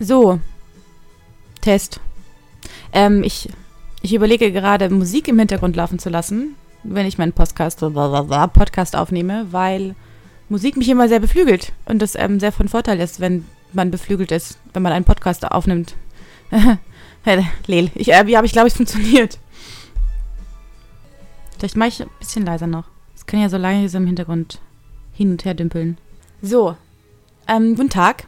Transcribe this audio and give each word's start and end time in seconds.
So. 0.00 0.40
Test. 1.60 2.00
Ähm, 2.92 3.22
ich, 3.22 3.50
ich 4.00 4.14
überlege 4.14 4.50
gerade, 4.50 4.88
Musik 4.88 5.28
im 5.28 5.38
Hintergrund 5.38 5.76
laufen 5.76 5.98
zu 5.98 6.08
lassen, 6.08 6.56
wenn 6.82 7.06
ich 7.06 7.18
meinen 7.18 7.34
Podcast, 7.34 7.80
Podcast 7.80 8.96
aufnehme, 8.96 9.46
weil 9.50 9.94
Musik 10.48 10.76
mich 10.76 10.88
immer 10.88 11.08
sehr 11.08 11.20
beflügelt 11.20 11.72
und 11.84 12.00
das 12.00 12.16
ähm, 12.16 12.40
sehr 12.40 12.50
von 12.50 12.68
Vorteil 12.68 12.98
ist, 12.98 13.20
wenn 13.20 13.44
man 13.72 13.90
beflügelt 13.90 14.32
ist, 14.32 14.58
wenn 14.72 14.82
man 14.82 14.92
einen 14.92 15.04
Podcast 15.04 15.46
aufnimmt. 15.46 15.94
Lel. 17.66 17.90
Ich, 17.94 18.08
äh, 18.08 18.24
ja, 18.26 18.38
aber 18.38 18.46
ich 18.46 18.52
glaube, 18.52 18.68
es 18.68 18.76
funktioniert. 18.76 19.38
Vielleicht 21.58 21.76
mache 21.76 21.88
ich 21.88 22.02
ein 22.02 22.08
bisschen 22.18 22.46
leiser 22.46 22.66
noch. 22.66 22.86
Es 23.14 23.26
kann 23.26 23.40
ja 23.40 23.50
so 23.50 23.58
leise 23.58 23.98
im 23.98 24.06
Hintergrund 24.06 24.60
hin 25.12 25.32
und 25.32 25.44
her 25.44 25.52
dümpeln. 25.52 25.98
So. 26.40 26.74
Ähm, 27.46 27.76
guten 27.76 27.90
Tag. 27.90 28.24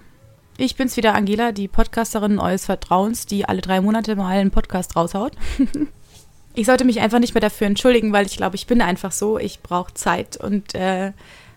Ich 0.58 0.76
bin's 0.76 0.96
wieder, 0.96 1.14
Angela, 1.14 1.52
die 1.52 1.66
Podcasterin 1.66 2.38
eures 2.38 2.66
Vertrauens, 2.66 3.26
die 3.26 3.46
alle 3.46 3.62
drei 3.62 3.80
Monate 3.80 4.16
mal 4.16 4.36
einen 4.36 4.50
Podcast 4.50 4.96
raushaut. 4.96 5.32
ich 6.54 6.66
sollte 6.66 6.84
mich 6.84 7.00
einfach 7.00 7.20
nicht 7.20 7.34
mehr 7.34 7.40
dafür 7.40 7.66
entschuldigen, 7.66 8.12
weil 8.12 8.26
ich 8.26 8.36
glaube, 8.36 8.56
ich 8.56 8.66
bin 8.66 8.82
einfach 8.82 9.12
so. 9.12 9.38
Ich 9.38 9.60
brauche 9.60 9.94
Zeit 9.94 10.36
und 10.36 10.74
äh, 10.74 11.12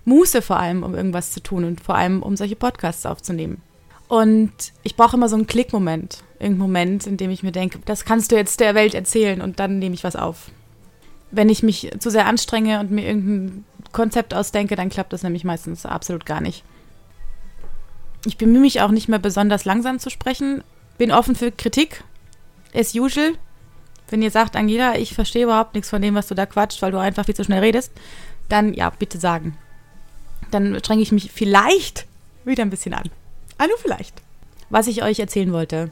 Muße 0.05 0.41
vor 0.41 0.59
allem, 0.59 0.83
um 0.83 0.95
irgendwas 0.95 1.31
zu 1.31 1.41
tun 1.41 1.65
und 1.65 1.81
vor 1.81 1.95
allem, 1.95 2.23
um 2.23 2.37
solche 2.37 2.55
Podcasts 2.55 3.05
aufzunehmen. 3.05 3.61
Und 4.07 4.53
ich 4.83 4.95
brauche 4.95 5.17
immer 5.17 5.27
so 5.27 5.35
einen 5.35 5.47
Klickmoment, 5.47 6.23
irgendeinen 6.33 6.59
Moment, 6.59 7.07
in 7.07 7.17
dem 7.17 7.31
ich 7.31 7.43
mir 7.43 7.51
denke, 7.51 7.79
das 7.85 8.05
kannst 8.05 8.31
du 8.31 8.35
jetzt 8.35 8.59
der 8.59 8.75
Welt 8.75 8.93
erzählen 8.93 9.41
und 9.41 9.59
dann 9.59 9.79
nehme 9.79 9.95
ich 9.95 10.03
was 10.03 10.15
auf. 10.15 10.51
Wenn 11.31 11.49
ich 11.49 11.63
mich 11.63 11.89
zu 11.99 12.09
sehr 12.09 12.27
anstrenge 12.27 12.79
und 12.79 12.91
mir 12.91 13.05
irgendein 13.05 13.65
Konzept 13.91 14.33
ausdenke, 14.33 14.75
dann 14.75 14.89
klappt 14.89 15.11
das 15.11 15.23
nämlich 15.23 15.43
meistens 15.43 15.85
absolut 15.85 16.25
gar 16.25 16.39
nicht. 16.39 16.63
Ich 18.25 18.37
bemühe 18.37 18.61
mich 18.61 18.81
auch 18.81 18.91
nicht 18.91 19.07
mehr 19.07 19.19
besonders 19.19 19.65
langsam 19.65 19.99
zu 19.99 20.09
sprechen. 20.09 20.63
Bin 20.97 21.11
offen 21.11 21.35
für 21.35 21.51
Kritik. 21.51 22.03
As 22.73 22.95
usual. 22.95 23.33
Wenn 24.09 24.21
ihr 24.21 24.31
sagt, 24.31 24.55
Angela, 24.55 24.97
ich 24.97 25.13
verstehe 25.13 25.43
überhaupt 25.43 25.73
nichts 25.73 25.89
von 25.89 26.01
dem, 26.01 26.15
was 26.15 26.27
du 26.27 26.35
da 26.35 26.45
quatscht, 26.45 26.81
weil 26.81 26.91
du 26.91 26.97
einfach 26.97 27.25
viel 27.25 27.35
zu 27.35 27.43
schnell 27.43 27.59
redest, 27.59 27.91
dann 28.49 28.73
ja, 28.73 28.89
bitte 28.89 29.17
sagen. 29.19 29.57
Dann 30.51 30.77
strenge 30.79 31.01
ich 31.01 31.11
mich 31.11 31.31
vielleicht 31.31 32.05
wieder 32.43 32.63
ein 32.63 32.69
bisschen 32.69 32.93
an. 32.93 33.09
Ah, 33.57 33.67
nur 33.67 33.77
vielleicht. 33.77 34.21
Was 34.69 34.87
ich 34.87 35.03
euch 35.03 35.19
erzählen 35.19 35.51
wollte. 35.53 35.91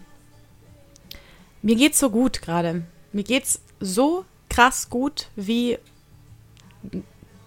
Mir 1.61 1.75
geht's 1.75 1.99
so 1.99 2.09
gut 2.09 2.41
gerade. 2.41 2.83
Mir 3.13 3.23
geht's 3.23 3.61
so 3.79 4.25
krass 4.49 4.89
gut 4.89 5.27
wie 5.35 5.77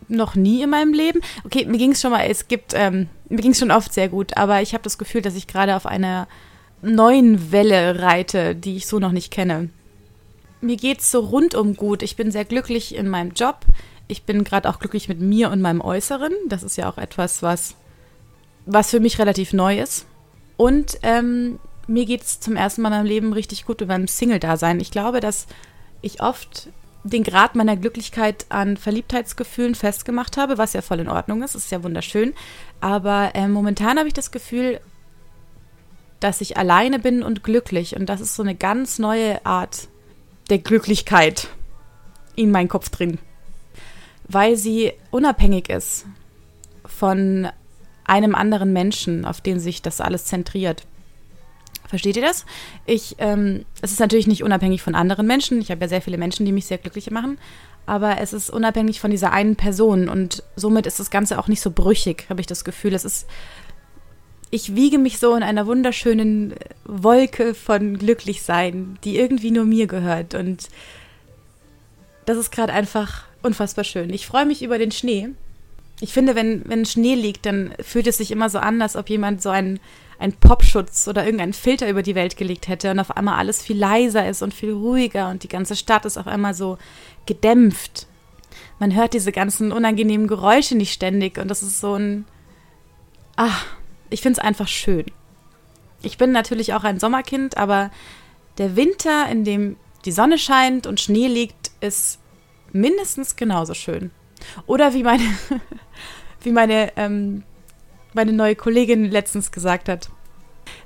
noch 0.08 0.34
nie 0.34 0.62
in 0.62 0.70
meinem 0.70 0.92
Leben. 0.92 1.20
Okay, 1.44 1.64
mir 1.66 1.78
ging 1.78 1.92
es 1.92 2.00
schon 2.00 2.12
mal, 2.12 2.26
es 2.28 2.48
gibt, 2.48 2.72
ähm, 2.74 3.08
mir 3.28 3.42
ging 3.42 3.52
es 3.52 3.58
schon 3.58 3.70
oft 3.70 3.92
sehr 3.92 4.08
gut, 4.08 4.36
aber 4.36 4.62
ich 4.62 4.72
habe 4.72 4.84
das 4.84 4.98
Gefühl, 4.98 5.22
dass 5.22 5.34
ich 5.34 5.46
gerade 5.46 5.76
auf 5.76 5.86
einer 5.86 6.28
neuen 6.82 7.52
Welle 7.52 8.00
reite, 8.00 8.54
die 8.54 8.76
ich 8.76 8.86
so 8.86 8.98
noch 8.98 9.12
nicht 9.12 9.30
kenne. 9.30 9.70
Mir 10.60 10.76
geht 10.76 11.00
es 11.00 11.10
so 11.10 11.20
rundum 11.20 11.76
gut. 11.76 12.02
Ich 12.02 12.16
bin 12.16 12.30
sehr 12.30 12.44
glücklich 12.44 12.94
in 12.94 13.08
meinem 13.08 13.32
Job. 13.32 13.60
Ich 14.08 14.22
bin 14.24 14.44
gerade 14.44 14.68
auch 14.68 14.78
glücklich 14.78 15.08
mit 15.08 15.20
mir 15.20 15.50
und 15.50 15.60
meinem 15.60 15.80
Äußeren. 15.80 16.32
Das 16.48 16.62
ist 16.62 16.76
ja 16.76 16.88
auch 16.90 16.98
etwas, 16.98 17.42
was, 17.42 17.74
was 18.64 18.90
für 18.90 19.00
mich 19.00 19.18
relativ 19.18 19.52
neu 19.52 19.78
ist. 19.78 20.06
Und 20.56 20.98
ähm, 21.02 21.58
mir 21.86 22.06
geht 22.06 22.22
es 22.22 22.40
zum 22.40 22.56
ersten 22.56 22.82
Mal 22.82 22.88
in 22.88 22.94
meinem 22.94 23.06
Leben 23.06 23.32
richtig 23.32 23.66
gut 23.66 23.80
über 23.80 23.94
meinem 23.94 24.08
Single-Dasein. 24.08 24.80
Ich 24.80 24.90
glaube, 24.90 25.20
dass 25.20 25.46
ich 26.02 26.22
oft 26.22 26.68
den 27.06 27.22
Grad 27.22 27.54
meiner 27.54 27.76
Glücklichkeit 27.76 28.46
an 28.48 28.76
Verliebtheitsgefühlen 28.76 29.74
festgemacht 29.74 30.36
habe, 30.36 30.58
was 30.58 30.72
ja 30.72 30.82
voll 30.82 31.00
in 31.00 31.08
Ordnung 31.08 31.42
ist, 31.42 31.54
ist 31.54 31.70
ja 31.70 31.82
wunderschön. 31.82 32.34
Aber 32.80 33.32
äh, 33.34 33.48
momentan 33.48 33.98
habe 33.98 34.08
ich 34.08 34.14
das 34.14 34.30
Gefühl, 34.30 34.80
dass 36.20 36.40
ich 36.40 36.56
alleine 36.56 36.98
bin 36.98 37.22
und 37.22 37.44
glücklich. 37.44 37.96
Und 37.96 38.06
das 38.06 38.20
ist 38.20 38.34
so 38.34 38.42
eine 38.42 38.54
ganz 38.54 38.98
neue 38.98 39.44
Art 39.44 39.88
der 40.50 40.58
Glücklichkeit 40.58 41.48
in 42.34 42.50
meinen 42.50 42.68
Kopf 42.68 42.88
drin. 42.88 43.18
Weil 44.28 44.56
sie 44.56 44.92
unabhängig 45.10 45.68
ist 45.68 46.06
von 46.84 47.48
einem 48.04 48.34
anderen 48.34 48.72
Menschen, 48.72 49.24
auf 49.24 49.40
den 49.40 49.60
sich 49.60 49.82
das 49.82 50.00
alles 50.00 50.24
zentriert. 50.24 50.86
Versteht 51.88 52.16
ihr 52.16 52.22
das? 52.22 52.44
Ich, 52.84 53.16
ähm, 53.18 53.64
es 53.82 53.92
ist 53.92 54.00
natürlich 54.00 54.26
nicht 54.26 54.42
unabhängig 54.42 54.82
von 54.82 54.94
anderen 54.94 55.26
Menschen. 55.26 55.60
Ich 55.60 55.70
habe 55.70 55.80
ja 55.82 55.88
sehr 55.88 56.02
viele 56.02 56.18
Menschen, 56.18 56.44
die 56.46 56.52
mich 56.52 56.66
sehr 56.66 56.78
glücklich 56.78 57.10
machen. 57.10 57.38
Aber 57.86 58.20
es 58.20 58.32
ist 58.32 58.50
unabhängig 58.50 59.00
von 59.00 59.12
dieser 59.12 59.32
einen 59.32 59.54
Person 59.54 60.08
und 60.08 60.42
somit 60.56 60.86
ist 60.86 60.98
das 60.98 61.10
Ganze 61.10 61.38
auch 61.38 61.46
nicht 61.46 61.60
so 61.60 61.70
brüchig, 61.70 62.26
habe 62.28 62.40
ich 62.40 62.48
das 62.48 62.64
Gefühl. 62.64 62.94
Es 62.94 63.04
ist, 63.04 63.28
ich 64.50 64.74
wiege 64.74 64.98
mich 64.98 65.20
so 65.20 65.36
in 65.36 65.44
einer 65.44 65.68
wunderschönen 65.68 66.54
Wolke 66.84 67.54
von 67.54 67.96
Glücklichsein, 67.96 68.98
die 69.04 69.16
irgendwie 69.16 69.52
nur 69.52 69.64
mir 69.64 69.86
gehört. 69.86 70.34
Und 70.34 70.68
das 72.24 72.36
ist 72.36 72.50
gerade 72.50 72.72
einfach 72.72 73.24
unfassbar 73.42 73.84
schön. 73.84 74.10
Ich 74.10 74.26
freue 74.26 74.46
mich 74.46 74.62
über 74.62 74.78
den 74.78 74.90
Schnee. 74.90 75.28
Ich 76.00 76.12
finde, 76.12 76.34
wenn, 76.34 76.62
wenn 76.66 76.84
Schnee 76.84 77.14
liegt, 77.14 77.46
dann 77.46 77.72
fühlt 77.80 78.08
es 78.08 78.18
sich 78.18 78.32
immer 78.32 78.50
so 78.50 78.58
an, 78.58 78.82
als 78.82 78.96
ob 78.96 79.08
jemand 79.08 79.40
so 79.40 79.50
einen 79.50 79.78
ein 80.18 80.32
Popschutz 80.32 81.08
oder 81.08 81.24
irgendein 81.24 81.52
Filter 81.52 81.88
über 81.88 82.02
die 82.02 82.14
Welt 82.14 82.36
gelegt 82.36 82.68
hätte 82.68 82.90
und 82.90 82.98
auf 82.98 83.16
einmal 83.16 83.38
alles 83.38 83.62
viel 83.62 83.76
leiser 83.76 84.28
ist 84.28 84.42
und 84.42 84.54
viel 84.54 84.72
ruhiger 84.72 85.28
und 85.28 85.42
die 85.42 85.48
ganze 85.48 85.76
Stadt 85.76 86.04
ist 86.04 86.16
auf 86.16 86.26
einmal 86.26 86.54
so 86.54 86.78
gedämpft. 87.26 88.06
Man 88.78 88.94
hört 88.94 89.14
diese 89.14 89.32
ganzen 89.32 89.72
unangenehmen 89.72 90.26
Geräusche 90.26 90.74
nicht 90.74 90.92
ständig 90.92 91.38
und 91.38 91.48
das 91.48 91.62
ist 91.62 91.80
so 91.80 91.94
ein. 91.94 92.24
Ah, 93.36 93.58
ich 94.10 94.22
finde 94.22 94.40
es 94.40 94.44
einfach 94.44 94.68
schön. 94.68 95.06
Ich 96.02 96.18
bin 96.18 96.32
natürlich 96.32 96.74
auch 96.74 96.84
ein 96.84 97.00
Sommerkind, 97.00 97.56
aber 97.56 97.90
der 98.58 98.76
Winter, 98.76 99.28
in 99.28 99.44
dem 99.44 99.76
die 100.04 100.12
Sonne 100.12 100.38
scheint 100.38 100.86
und 100.86 101.00
Schnee 101.00 101.26
liegt, 101.26 101.72
ist 101.80 102.20
mindestens 102.72 103.36
genauso 103.36 103.74
schön. 103.74 104.10
Oder 104.66 104.94
wie 104.94 105.02
meine, 105.02 105.24
wie 106.42 106.52
meine 106.52 106.96
ähm, 106.96 107.42
meine 108.16 108.32
neue 108.32 108.56
Kollegin 108.56 109.04
letztens 109.04 109.52
gesagt 109.52 109.88
hat. 109.88 110.10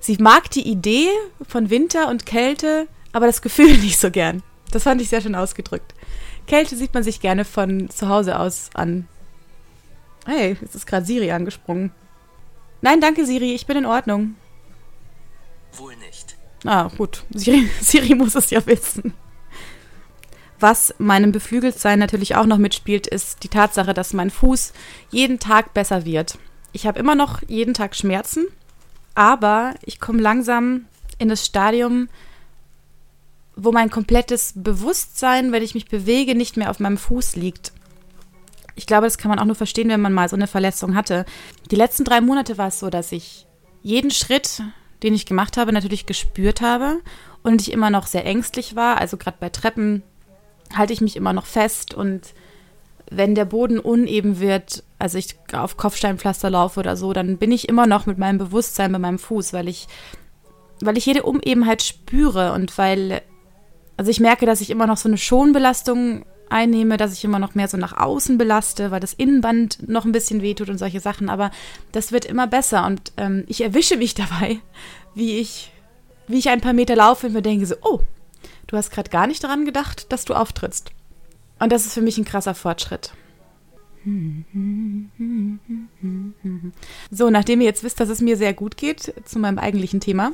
Sie 0.01 0.19
mag 0.19 0.51
die 0.51 0.69
Idee 0.69 1.09
von 1.49 1.71
Winter 1.71 2.09
und 2.09 2.27
Kälte, 2.27 2.87
aber 3.13 3.27
das 3.27 3.41
Gefühl 3.41 3.79
nicht 3.79 3.99
so 3.99 4.11
gern. 4.11 4.43
Das 4.71 4.83
fand 4.83 5.01
ich 5.01 5.09
sehr 5.09 5.23
schön 5.23 5.35
ausgedrückt. 5.35 5.95
Kälte 6.47 6.77
sieht 6.77 6.93
man 6.93 7.03
sich 7.03 7.21
gerne 7.21 7.45
von 7.45 7.89
zu 7.89 8.09
Hause 8.09 8.39
aus 8.39 8.71
an. 8.75 9.09
Hey, 10.27 10.57
jetzt 10.61 10.75
ist 10.75 10.87
gerade 10.87 11.07
Siri 11.07 11.31
angesprungen. 11.31 11.93
Nein, 12.83 13.01
danke 13.01 13.25
Siri, 13.25 13.55
ich 13.55 13.67
bin 13.67 13.79
in 13.79 13.87
Ordnung. 13.87 14.35
Wohl 15.73 15.97
nicht. 15.97 16.37
Ah, 16.65 16.89
gut. 16.97 17.25
Siri, 17.31 17.69
Siri 17.81 18.15
muss 18.15 18.35
es 18.35 18.51
ja 18.51 18.65
wissen. 18.67 19.15
Was 20.59 20.95
meinem 20.99 21.33
Beflügeltsein 21.33 21.99
natürlich 21.99 22.37
auch 22.37 22.45
noch 22.45 22.59
mitspielt, 22.59 23.07
ist 23.07 23.43
die 23.45 23.49
Tatsache, 23.49 23.95
dass 23.95 24.12
mein 24.12 24.31
Fuß 24.31 24.73
jeden 25.11 25.39
Tag 25.39 25.73
besser 25.73 26.05
wird 26.05 26.39
ich 26.72 26.86
habe 26.86 26.98
immer 26.98 27.14
noch 27.14 27.42
jeden 27.48 27.75
Tag 27.75 27.97
Schmerzen, 27.97 28.47
aber 29.14 29.75
ich 29.84 30.00
komme 30.00 30.20
langsam 30.20 30.86
in 31.19 31.28
das 31.28 31.44
Stadium, 31.44 32.08
wo 33.56 33.72
mein 33.72 33.91
komplettes 33.91 34.53
Bewusstsein, 34.56 35.53
wenn 35.53 35.62
ich 35.62 35.75
mich 35.75 35.86
bewege, 35.86 36.34
nicht 36.34 36.56
mehr 36.56 36.70
auf 36.70 36.81
meinem 36.81 36.97
Fuß 36.97 37.36
liegt. 37.36 37.72
Ich 38.75 38.86
glaube, 38.86 39.06
das 39.06 39.19
kann 39.19 39.28
man 39.28 39.38
auch 39.38 39.44
nur 39.44 39.56
verstehen, 39.56 39.88
wenn 39.88 40.00
man 40.00 40.14
mal 40.14 40.28
so 40.28 40.36
eine 40.36 40.47
Verletzung 40.47 40.94
hatte. 40.94 41.26
Die 41.70 41.76
letzten 41.76 42.04
drei 42.04 42.20
Monate 42.20 42.56
war 42.56 42.69
es 42.69 42.78
so, 42.78 42.88
dass 42.88 43.12
ich 43.12 43.47
jeden 43.82 44.10
Schritt, 44.10 44.62
den 45.02 45.14
ich 45.14 45.26
gemacht 45.26 45.56
habe, 45.56 45.72
natürlich 45.72 46.06
gespürt 46.06 46.60
habe 46.60 47.00
und 47.42 47.60
ich 47.60 47.72
immer 47.72 47.91
noch 47.91 48.06
sehr 48.06 48.25
ängstlich 48.25 48.76
war. 48.76 48.98
Also 48.98 49.16
gerade 49.16 49.37
bei 49.41 49.50
Treppen 49.50 50.02
halte 50.75 50.92
ich 50.92 51.00
mich 51.00 51.16
immer 51.16 51.32
noch 51.32 51.47
fest 51.47 51.92
und 51.94 52.32
wenn 53.10 53.34
der 53.34 53.44
Boden 53.44 53.78
uneben 53.78 54.41
wird, 54.41 54.84
also 54.98 55.19
ich 55.19 55.37
auf 55.53 55.76
Kopfsteinpflaster 55.76 56.48
laufe 56.48 56.81
oder 56.81 56.97
so, 56.97 57.12
dann 57.12 57.38
bin 57.38 57.53
ich 57.53 57.69
immer 57.69 57.87
noch 57.87 58.06
mit 58.06 58.19
meinem 58.19 58.38
Bewusstsein 58.38 58.93
bei 58.93 58.98
meinem 58.98 59.19
Fuß, 59.19 59.53
weil 59.53 59.69
ich, 59.69 59.88
weil 60.81 60.97
ich 60.97 61.06
jede 61.06 61.25
Unebenheit 61.25 61.82
spüre 61.82 62.52
und 62.52 62.79
weil, 62.79 63.23
also 63.96 64.11
ich 64.11 64.20
merke, 64.20 64.46
dass 64.46 64.61
ich 64.61 64.70
immer 64.70 64.87
noch 64.87 64.96
so 64.96 65.08
eine 65.08 65.19
Schonbelastung 65.19 66.25
einnehme, 66.49 66.96
dass 66.96 67.12
ich 67.12 67.25
immer 67.25 67.38
noch 67.38 67.55
mehr 67.55 67.69
so 67.69 67.76
nach 67.76 67.96
außen 67.96 68.38
belaste, 68.38 68.90
weil 68.90 69.00
das 69.00 69.12
Innenband 69.12 69.88
noch 69.88 70.05
ein 70.05 70.12
bisschen 70.12 70.43
wehtut 70.43 70.69
und 70.69 70.79
solche 70.79 71.00
Sachen. 71.00 71.29
Aber 71.29 71.50
das 71.93 72.12
wird 72.12 72.25
immer 72.25 72.46
besser 72.46 72.87
und 72.87 73.12
ähm, 73.17 73.44
ich 73.46 73.62
erwische 73.62 73.96
mich 73.96 74.14
dabei, 74.14 74.58
wie 75.14 75.38
ich, 75.38 75.73
wie 76.29 76.38
ich 76.38 76.49
ein 76.49 76.61
paar 76.61 76.73
Meter 76.73 76.96
laufe 76.96 77.26
und 77.26 77.32
mir 77.32 77.43
denke 77.43 77.67
so, 77.67 77.75
oh, 77.82 78.00
du 78.67 78.76
hast 78.76 78.90
gerade 78.90 79.11
gar 79.11 79.26
nicht 79.26 79.43
daran 79.43 79.64
gedacht, 79.64 80.12
dass 80.12 80.25
du 80.25 80.35
auftrittst. 80.35 80.93
Und 81.61 81.71
das 81.71 81.87
ist 81.87 81.95
für 81.95 82.01
mich 82.01 82.19
ein 82.19 82.25
krasser 82.25 82.55
Fortschritt. 82.55 83.12
So, 87.11 87.31
nachdem 87.31 87.61
ihr 87.61 87.67
jetzt 87.67 87.85
wisst, 87.85 88.01
dass 88.01 88.09
es 88.09 88.23
mir 88.23 88.37
sehr 88.37 88.55
gut 88.55 88.77
geht, 88.79 89.12
zu 89.25 89.39
meinem 89.39 89.59
eigentlichen 89.59 90.01
Thema. 90.01 90.33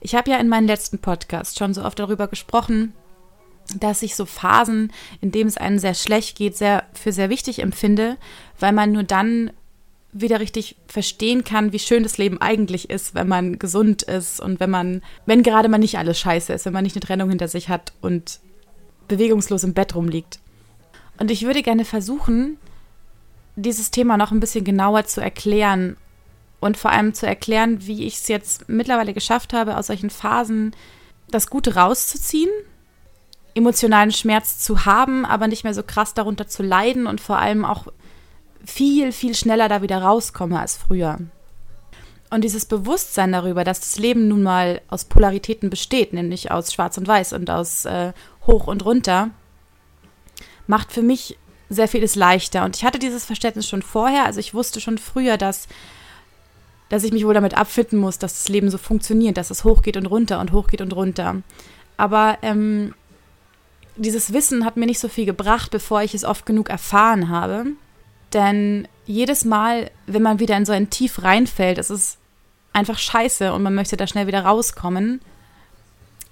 Ich 0.00 0.14
habe 0.14 0.30
ja 0.30 0.36
in 0.36 0.48
meinem 0.48 0.66
letzten 0.66 0.98
Podcast 0.98 1.58
schon 1.58 1.72
so 1.72 1.82
oft 1.82 1.98
darüber 1.98 2.28
gesprochen, 2.28 2.92
dass 3.80 4.02
ich 4.02 4.14
so 4.14 4.26
Phasen, 4.26 4.92
in 5.22 5.32
denen 5.32 5.48
es 5.48 5.56
einem 5.56 5.78
sehr 5.78 5.94
schlecht 5.94 6.36
geht, 6.36 6.58
sehr 6.58 6.84
für 6.92 7.12
sehr 7.12 7.30
wichtig 7.30 7.60
empfinde, 7.60 8.18
weil 8.60 8.72
man 8.72 8.92
nur 8.92 9.04
dann 9.04 9.50
wieder 10.12 10.38
richtig 10.38 10.76
verstehen 10.86 11.42
kann, 11.42 11.72
wie 11.72 11.78
schön 11.78 12.02
das 12.02 12.18
Leben 12.18 12.40
eigentlich 12.40 12.90
ist, 12.90 13.14
wenn 13.14 13.26
man 13.26 13.58
gesund 13.58 14.02
ist 14.02 14.40
und 14.40 14.60
wenn 14.60 14.70
man, 14.70 15.02
wenn 15.24 15.42
gerade 15.42 15.70
mal 15.70 15.78
nicht 15.78 15.98
alles 15.98 16.18
scheiße 16.18 16.52
ist, 16.52 16.66
wenn 16.66 16.74
man 16.74 16.84
nicht 16.84 16.94
eine 16.94 17.04
Trennung 17.04 17.30
hinter 17.30 17.48
sich 17.48 17.70
hat 17.70 17.94
und 18.02 18.40
bewegungslos 19.08 19.64
im 19.64 19.74
Bett 19.74 19.94
rumliegt. 19.94 20.40
Und 21.18 21.30
ich 21.30 21.44
würde 21.44 21.62
gerne 21.62 21.84
versuchen, 21.84 22.58
dieses 23.56 23.90
Thema 23.90 24.16
noch 24.16 24.32
ein 24.32 24.40
bisschen 24.40 24.64
genauer 24.64 25.04
zu 25.04 25.20
erklären 25.20 25.96
und 26.60 26.76
vor 26.76 26.90
allem 26.90 27.14
zu 27.14 27.26
erklären, 27.26 27.86
wie 27.86 28.06
ich 28.06 28.16
es 28.16 28.28
jetzt 28.28 28.68
mittlerweile 28.68 29.14
geschafft 29.14 29.52
habe, 29.52 29.76
aus 29.76 29.86
solchen 29.88 30.10
Phasen 30.10 30.74
das 31.30 31.48
Gute 31.48 31.74
rauszuziehen, 31.76 32.50
emotionalen 33.54 34.12
Schmerz 34.12 34.58
zu 34.58 34.84
haben, 34.84 35.24
aber 35.24 35.46
nicht 35.46 35.64
mehr 35.64 35.74
so 35.74 35.82
krass 35.82 36.14
darunter 36.14 36.48
zu 36.48 36.62
leiden 36.62 37.06
und 37.06 37.20
vor 37.20 37.38
allem 37.38 37.64
auch 37.64 37.86
viel, 38.64 39.12
viel 39.12 39.34
schneller 39.34 39.68
da 39.68 39.82
wieder 39.82 39.98
rauskomme 39.98 40.58
als 40.58 40.76
früher. 40.76 41.18
Und 42.30 42.42
dieses 42.42 42.64
Bewusstsein 42.64 43.30
darüber, 43.30 43.62
dass 43.62 43.80
das 43.80 43.98
Leben 43.98 44.26
nun 44.26 44.42
mal 44.42 44.80
aus 44.88 45.04
Polaritäten 45.04 45.70
besteht, 45.70 46.12
nämlich 46.12 46.50
aus 46.50 46.72
Schwarz 46.72 46.98
und 46.98 47.06
Weiß 47.06 47.32
und 47.32 47.48
aus 47.48 47.84
äh, 47.84 48.12
Hoch 48.46 48.66
und 48.66 48.84
Runter, 48.84 49.30
macht 50.66 50.92
für 50.92 51.02
mich 51.02 51.38
sehr 51.68 51.88
vieles 51.88 52.14
leichter. 52.14 52.64
Und 52.64 52.76
ich 52.76 52.84
hatte 52.84 52.98
dieses 52.98 53.24
Verständnis 53.24 53.68
schon 53.68 53.82
vorher, 53.82 54.24
also 54.24 54.40
ich 54.40 54.54
wusste 54.54 54.80
schon 54.80 54.98
früher, 54.98 55.36
dass, 55.36 55.68
dass 56.88 57.04
ich 57.04 57.12
mich 57.12 57.26
wohl 57.26 57.34
damit 57.34 57.56
abfinden 57.56 57.98
muss, 57.98 58.18
dass 58.18 58.34
das 58.34 58.48
Leben 58.48 58.70
so 58.70 58.78
funktioniert, 58.78 59.36
dass 59.36 59.50
es 59.50 59.64
hochgeht 59.64 59.96
und 59.96 60.06
runter 60.06 60.40
und 60.40 60.52
hochgeht 60.52 60.80
und 60.80 60.94
runter. 60.94 61.42
Aber 61.96 62.38
ähm, 62.42 62.94
dieses 63.96 64.32
Wissen 64.32 64.64
hat 64.64 64.76
mir 64.76 64.86
nicht 64.86 64.98
so 64.98 65.08
viel 65.08 65.26
gebracht, 65.26 65.70
bevor 65.70 66.02
ich 66.02 66.14
es 66.14 66.24
oft 66.24 66.46
genug 66.46 66.68
erfahren 66.68 67.28
habe. 67.28 67.66
Denn 68.32 68.88
jedes 69.06 69.44
Mal, 69.44 69.90
wenn 70.06 70.22
man 70.22 70.40
wieder 70.40 70.56
in 70.56 70.66
so 70.66 70.72
ein 70.72 70.90
Tief 70.90 71.22
reinfällt, 71.22 71.78
ist 71.78 71.90
es 71.90 72.18
einfach 72.72 72.98
scheiße 72.98 73.52
und 73.52 73.62
man 73.62 73.74
möchte 73.74 73.96
da 73.96 74.06
schnell 74.06 74.26
wieder 74.26 74.44
rauskommen. 74.44 75.20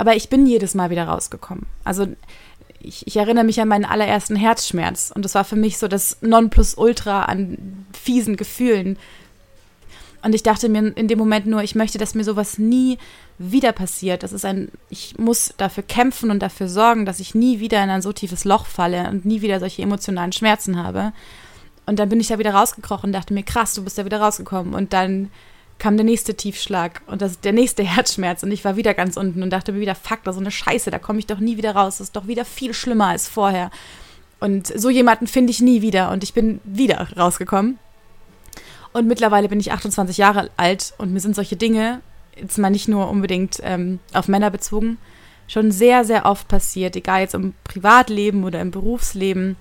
Aber 0.03 0.17
ich 0.17 0.29
bin 0.29 0.47
jedes 0.47 0.75
Mal 0.75 0.91
wieder 0.91 1.05
rausgekommen. 1.05 1.65
Also 1.85 2.09
ich, 2.81 3.07
ich, 3.07 3.17
erinnere 3.17 3.45
mich 3.45 3.61
an 3.61 3.69
meinen 3.69 3.85
allerersten 3.85 4.35
Herzschmerz 4.35 5.13
und 5.15 5.25
das 5.25 5.37
war 5.37 5.45
für 5.45 5.55
mich 5.55 5.79
so 5.79 5.87
das 5.87 6.17
Nonplusultra 6.23 7.27
an 7.27 7.87
fiesen 7.93 8.35
Gefühlen. 8.35 8.99
Und 10.25 10.35
ich 10.35 10.43
dachte 10.43 10.69
mir 10.69 10.93
in 10.97 11.07
dem 11.07 11.21
Moment 11.21 11.47
nur, 11.47 11.63
ich 11.63 11.77
möchte, 11.77 11.99
dass 11.99 12.17
mir 12.17 12.25
sowas 12.25 12.59
nie 12.59 12.99
wieder 13.39 13.71
passiert. 13.71 14.25
Das 14.25 14.33
ist 14.33 14.45
ein, 14.45 14.73
ich 14.91 15.17
muss 15.19 15.55
dafür 15.57 15.85
kämpfen 15.85 16.33
und 16.33 16.41
dafür 16.41 16.67
sorgen, 16.67 17.07
dass 17.07 17.21
ich 17.21 17.37
nie 17.37 17.61
wieder 17.61 17.81
in 17.85 17.89
ein 17.89 18.03
so 18.03 18.13
tiefes 18.13 18.45
Loch 18.45 18.67
falle 18.67 19.09
und 19.09 19.25
nie 19.25 19.41
wieder 19.41 19.61
solche 19.61 19.83
emotionalen 19.83 20.33
Schmerzen 20.33 20.83
habe. 20.83 21.13
Und 21.87 22.01
dann 22.01 22.09
bin 22.09 22.19
ich 22.19 22.27
da 22.27 22.41
wieder 22.41 22.55
rausgekrochen 22.55 23.11
und 23.11 23.13
dachte 23.13 23.35
mir, 23.35 23.45
krass, 23.45 23.75
du 23.75 23.85
bist 23.85 23.99
da 23.99 24.05
wieder 24.05 24.21
rausgekommen. 24.21 24.75
Und 24.75 24.93
dann 24.93 25.31
kam 25.79 25.97
der 25.97 26.05
nächste 26.05 26.35
Tiefschlag 26.35 27.03
und 27.07 27.23
das, 27.23 27.41
der 27.41 27.53
nächste 27.53 27.83
Herzschmerz 27.85 28.43
und 28.43 28.53
ich 28.53 28.65
war 28.65 28.77
wieder 28.77 28.95
ganz 28.95 29.17
unten 29.17 29.43
und 29.43 29.51
dachte 29.51 29.73
mir 29.73 29.81
wieder, 29.81 29.95
fuck, 29.95 30.23
da 30.25 30.33
so 30.33 30.41
eine 30.41 30.51
Scheiße, 30.51 30.91
da 30.91 30.99
komme 30.99 31.19
ich 31.19 31.27
doch 31.27 31.39
nie 31.39 31.57
wieder 31.57 31.75
raus, 31.75 31.99
das 31.99 32.09
ist 32.09 32.17
doch 32.17 32.27
wieder 32.27 32.45
viel 32.45 32.75
schlimmer 32.75 33.09
als 33.09 33.29
vorher. 33.29 33.71
Und 34.41 34.67
so 34.67 34.91
jemanden 34.91 35.27
finde 35.27 35.53
ich 35.53 35.61
nie 35.61 35.83
wieder 35.83 36.11
und 36.11 36.25
ich 36.25 36.35
bin 36.35 36.61
wieder 36.65 37.09
rausgekommen. 37.17 37.79
Und 38.93 39.07
mittlerweile 39.07 39.49
bin 39.49 39.61
ich 39.61 39.73
28 39.73 40.17
Jahre 40.17 40.51
alt 40.57 40.95
und 40.99 41.13
mir 41.13 41.21
sind 41.21 41.35
solche 41.35 41.57
Dinge, 41.57 42.01
jetzt 42.37 42.59
mal 42.59 42.71
nicht 42.71 42.89
nur 42.89 43.09
unbedingt 43.09 43.59
ähm, 43.63 44.01
auf 44.13 44.29
Männer 44.29 44.51
bezogen, 44.51 44.99
schon 45.49 45.71
sehr, 45.71 46.05
sehr 46.05 46.27
oft 46.27 46.49
passiert, 46.49 46.97
egal 46.97 47.21
jetzt 47.21 47.35
im 47.35 47.55
Privatleben 47.65 48.45
oder 48.45 48.61
im 48.61 48.71
Berufsleben. 48.71 49.57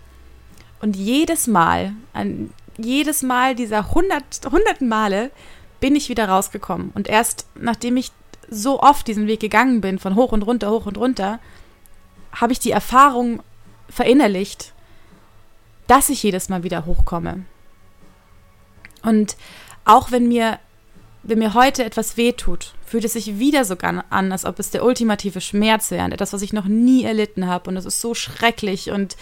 Und 0.82 0.96
jedes 0.96 1.48
Mal, 1.48 1.94
an 2.14 2.50
jedes 2.78 3.22
Mal 3.22 3.56
dieser 3.56 3.92
hundert, 3.94 4.42
hunderten 4.50 4.88
Male 4.88 5.32
bin 5.82 5.96
ich 5.98 6.08
wieder 6.08 6.30
rausgekommen. 6.30 6.92
Und 6.94 7.10
erst 7.10 7.46
nachdem 7.56 7.98
ich 7.98 8.12
so 8.50 8.80
oft 8.80 9.08
diesen 9.08 9.28
Weg 9.28 9.42
gegangen 9.42 9.82
bin, 9.82 10.00
von 10.00 10.16
hoch 10.16 10.32
und 10.32 10.44
runter, 10.44 10.72
hoch 10.72 10.86
und 10.86 10.98
runter, 10.98 11.40
habe 12.32 12.54
ich 12.54 12.60
die 12.60 12.72
Erfahrung 12.72 13.44
verinnerlicht, 13.90 14.74
dass 15.88 16.10
ich 16.10 16.24
jedes 16.24 16.48
Mal 16.48 16.64
wieder 16.64 16.86
hochkomme. 16.86 17.46
Und 19.02 19.36
auch 19.84 20.12
wenn 20.12 20.28
mir, 20.28 20.60
wenn 21.24 21.40
mir 21.40 21.54
heute 21.54 21.84
etwas 21.84 22.16
wehtut, 22.16 22.74
fühlt 22.86 23.04
es 23.04 23.14
sich 23.14 23.40
wieder 23.40 23.66
sogar 23.66 24.06
an, 24.10 24.32
als 24.32 24.46
ob 24.46 24.60
es 24.60 24.70
der 24.70 24.86
ultimative 24.86 25.42
Schmerz 25.42 25.92
wäre, 25.92 26.12
etwas, 26.12 26.34
was 26.34 26.42
ich 26.42 26.54
noch 26.54 26.66
nie 26.66 27.04
erlitten 27.04 27.48
habe. 27.48 27.70
Und 27.70 27.78
es 27.78 27.86
ist 27.86 28.02
so 28.02 28.14
schrecklich. 28.14 28.92
Und 28.92 29.18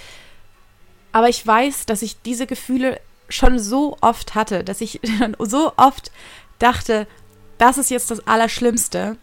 aber 1.11 1.29
ich 1.29 1.45
weiß, 1.45 1.85
dass 1.85 2.01
ich 2.01 2.21
diese 2.21 2.45
Gefühle 2.45 2.99
schon 3.29 3.59
so 3.59 3.97
oft 4.01 4.35
hatte, 4.35 4.63
dass 4.63 4.81
ich 4.81 4.99
so 5.39 5.71
oft 5.77 6.11
dachte, 6.59 7.07
das 7.57 7.77
ist 7.77 7.89
jetzt 7.89 8.11
das 8.11 8.25
Allerschlimmste, 8.27 9.17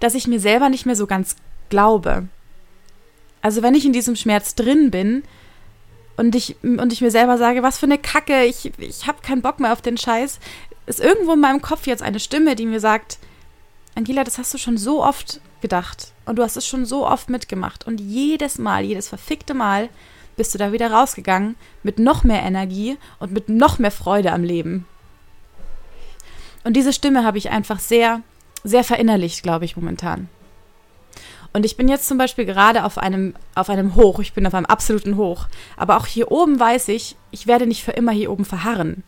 dass 0.00 0.14
ich 0.14 0.26
mir 0.26 0.40
selber 0.40 0.68
nicht 0.68 0.86
mehr 0.86 0.96
so 0.96 1.06
ganz 1.06 1.36
glaube. 1.70 2.28
Also 3.40 3.62
wenn 3.62 3.74
ich 3.74 3.84
in 3.84 3.92
diesem 3.92 4.16
Schmerz 4.16 4.54
drin 4.54 4.90
bin 4.90 5.22
und 6.16 6.34
ich, 6.34 6.56
und 6.62 6.92
ich 6.92 7.00
mir 7.00 7.10
selber 7.10 7.38
sage, 7.38 7.62
was 7.62 7.78
für 7.78 7.86
eine 7.86 7.98
Kacke, 7.98 8.44
ich, 8.44 8.72
ich 8.78 9.06
habe 9.06 9.22
keinen 9.22 9.42
Bock 9.42 9.60
mehr 9.60 9.72
auf 9.72 9.82
den 9.82 9.96
Scheiß, 9.96 10.38
ist 10.86 11.00
irgendwo 11.00 11.32
in 11.32 11.40
meinem 11.40 11.62
Kopf 11.62 11.86
jetzt 11.86 12.02
eine 12.02 12.20
Stimme, 12.20 12.56
die 12.56 12.66
mir 12.66 12.80
sagt, 12.80 13.18
Angela, 13.94 14.24
das 14.24 14.38
hast 14.38 14.52
du 14.52 14.58
schon 14.58 14.76
so 14.76 15.02
oft 15.02 15.40
gedacht 15.60 16.12
und 16.26 16.36
du 16.36 16.42
hast 16.42 16.56
es 16.56 16.66
schon 16.66 16.84
so 16.84 17.06
oft 17.06 17.30
mitgemacht 17.30 17.86
und 17.86 18.00
jedes 18.00 18.58
Mal, 18.58 18.84
jedes 18.84 19.08
verfickte 19.08 19.54
Mal 19.54 19.88
bist 20.36 20.52
du 20.52 20.58
da 20.58 20.72
wieder 20.72 20.90
rausgegangen 20.90 21.54
mit 21.82 21.98
noch 21.98 22.24
mehr 22.24 22.42
Energie 22.42 22.98
und 23.18 23.32
mit 23.32 23.48
noch 23.48 23.78
mehr 23.78 23.92
Freude 23.92 24.32
am 24.32 24.42
Leben. 24.42 24.86
Und 26.64 26.74
diese 26.74 26.92
Stimme 26.92 27.24
habe 27.24 27.38
ich 27.38 27.50
einfach 27.50 27.78
sehr, 27.78 28.22
sehr 28.64 28.84
verinnerlicht, 28.84 29.42
glaube 29.42 29.66
ich, 29.66 29.76
momentan. 29.76 30.28
Und 31.52 31.64
ich 31.64 31.76
bin 31.76 31.88
jetzt 31.88 32.08
zum 32.08 32.18
Beispiel 32.18 32.46
gerade 32.46 32.84
auf 32.84 32.98
einem, 32.98 33.34
auf 33.54 33.70
einem 33.70 33.94
Hoch, 33.94 34.18
ich 34.18 34.32
bin 34.32 34.44
auf 34.44 34.54
einem 34.54 34.66
absoluten 34.66 35.16
Hoch. 35.16 35.46
Aber 35.76 35.96
auch 35.96 36.06
hier 36.06 36.32
oben 36.32 36.58
weiß 36.58 36.88
ich, 36.88 37.14
ich 37.30 37.46
werde 37.46 37.68
nicht 37.68 37.84
für 37.84 37.92
immer 37.92 38.10
hier 38.10 38.32
oben 38.32 38.44
verharren. 38.44 39.04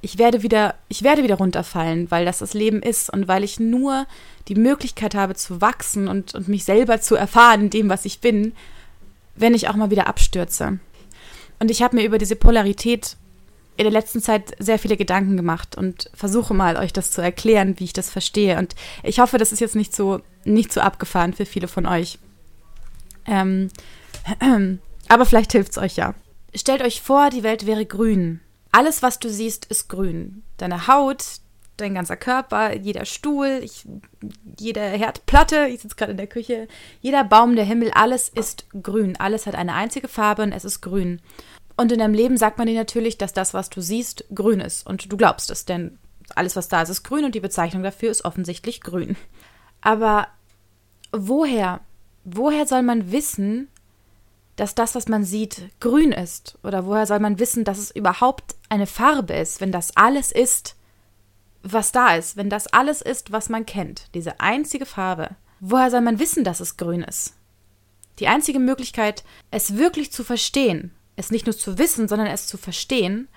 Ich 0.00 0.18
werde 0.18 0.42
wieder, 0.42 0.74
ich 0.88 1.02
werde 1.02 1.22
wieder 1.22 1.36
runterfallen, 1.36 2.10
weil 2.10 2.24
das 2.24 2.38
das 2.38 2.54
Leben 2.54 2.82
ist 2.82 3.12
und 3.12 3.28
weil 3.28 3.44
ich 3.44 3.60
nur 3.60 4.06
die 4.48 4.56
Möglichkeit 4.56 5.14
habe 5.14 5.34
zu 5.34 5.60
wachsen 5.60 6.08
und, 6.08 6.34
und 6.34 6.48
mich 6.48 6.64
selber 6.64 7.00
zu 7.00 7.14
erfahren 7.14 7.62
in 7.62 7.70
dem, 7.70 7.88
was 7.88 8.04
ich 8.04 8.20
bin, 8.20 8.54
wenn 9.36 9.54
ich 9.54 9.68
auch 9.68 9.76
mal 9.76 9.90
wieder 9.90 10.08
abstürze. 10.08 10.80
Und 11.60 11.70
ich 11.70 11.82
habe 11.82 11.96
mir 11.96 12.04
über 12.04 12.18
diese 12.18 12.36
Polarität 12.36 13.16
in 13.78 13.84
der 13.84 13.92
letzten 13.92 14.20
Zeit 14.20 14.56
sehr 14.58 14.78
viele 14.78 14.96
Gedanken 14.96 15.36
gemacht 15.36 15.76
und 15.76 16.10
versuche 16.12 16.52
mal 16.52 16.76
euch 16.76 16.92
das 16.92 17.12
zu 17.12 17.22
erklären, 17.22 17.78
wie 17.78 17.84
ich 17.84 17.92
das 17.92 18.10
verstehe. 18.10 18.58
Und 18.58 18.74
ich 19.04 19.20
hoffe, 19.20 19.38
das 19.38 19.52
ist 19.52 19.60
jetzt 19.60 19.76
nicht 19.76 19.94
so, 19.94 20.20
nicht 20.44 20.72
so 20.72 20.80
abgefahren 20.80 21.32
für 21.32 21.46
viele 21.46 21.68
von 21.68 21.86
euch. 21.86 22.18
Ähm, 23.24 23.70
aber 25.08 25.26
vielleicht 25.26 25.52
hilft 25.52 25.70
es 25.70 25.78
euch 25.78 25.96
ja. 25.96 26.14
Stellt 26.54 26.82
euch 26.82 27.00
vor, 27.00 27.30
die 27.30 27.44
Welt 27.44 27.66
wäre 27.66 27.86
grün. 27.86 28.40
Alles, 28.72 29.00
was 29.00 29.20
du 29.20 29.30
siehst, 29.30 29.66
ist 29.66 29.88
grün. 29.88 30.42
Deine 30.56 30.88
Haut, 30.88 31.24
dein 31.76 31.94
ganzer 31.94 32.16
Körper, 32.16 32.74
jeder 32.74 33.04
Stuhl, 33.04 33.60
ich, 33.62 33.86
jede 34.58 34.80
Herdplatte, 34.80 35.68
ich 35.68 35.82
sitze 35.82 35.94
gerade 35.94 36.10
in 36.10 36.18
der 36.18 36.26
Küche, 36.26 36.66
jeder 37.00 37.22
Baum, 37.22 37.54
der 37.54 37.64
Himmel, 37.64 37.92
alles 37.92 38.28
ist 38.28 38.66
grün. 38.82 39.14
Alles 39.20 39.46
hat 39.46 39.54
eine 39.54 39.74
einzige 39.74 40.08
Farbe 40.08 40.42
und 40.42 40.50
es 40.50 40.64
ist 40.64 40.80
grün. 40.80 41.20
Und 41.78 41.92
in 41.92 42.00
deinem 42.00 42.12
Leben 42.12 42.36
sagt 42.36 42.58
man 42.58 42.66
dir 42.66 42.74
natürlich, 42.74 43.18
dass 43.18 43.32
das, 43.32 43.54
was 43.54 43.70
du 43.70 43.80
siehst, 43.80 44.24
grün 44.34 44.58
ist. 44.58 44.84
Und 44.84 45.12
du 45.12 45.16
glaubst 45.16 45.48
es, 45.48 45.64
denn 45.64 45.96
alles, 46.34 46.56
was 46.56 46.66
da 46.66 46.82
ist, 46.82 46.88
ist 46.88 47.04
grün 47.04 47.24
und 47.24 47.36
die 47.36 47.40
Bezeichnung 47.40 47.84
dafür 47.84 48.10
ist 48.10 48.24
offensichtlich 48.24 48.80
grün. 48.80 49.16
Aber 49.80 50.26
woher, 51.12 51.80
woher 52.24 52.66
soll 52.66 52.82
man 52.82 53.12
wissen, 53.12 53.68
dass 54.56 54.74
das, 54.74 54.96
was 54.96 55.06
man 55.06 55.22
sieht, 55.22 55.70
grün 55.78 56.10
ist? 56.10 56.58
Oder 56.64 56.84
woher 56.84 57.06
soll 57.06 57.20
man 57.20 57.38
wissen, 57.38 57.62
dass 57.62 57.78
es 57.78 57.94
überhaupt 57.94 58.56
eine 58.68 58.88
Farbe 58.88 59.34
ist, 59.34 59.60
wenn 59.60 59.70
das 59.70 59.96
alles 59.96 60.32
ist, 60.32 60.74
was 61.62 61.92
da 61.92 62.16
ist, 62.16 62.36
wenn 62.36 62.50
das 62.50 62.66
alles 62.66 63.02
ist, 63.02 63.30
was 63.30 63.48
man 63.48 63.66
kennt, 63.66 64.12
diese 64.14 64.40
einzige 64.40 64.84
Farbe? 64.84 65.36
Woher 65.60 65.92
soll 65.92 66.00
man 66.00 66.18
wissen, 66.18 66.42
dass 66.42 66.58
es 66.58 66.76
grün 66.76 67.02
ist? 67.02 67.34
Die 68.18 68.26
einzige 68.26 68.58
Möglichkeit, 68.58 69.22
es 69.52 69.76
wirklich 69.76 70.10
zu 70.10 70.24
verstehen, 70.24 70.90
es 71.18 71.30
nicht 71.30 71.46
nur 71.46 71.56
zu 71.56 71.78
wissen, 71.78 72.08
sondern 72.08 72.28
es 72.28 72.46
zu 72.46 72.56
verstehen, 72.56 73.28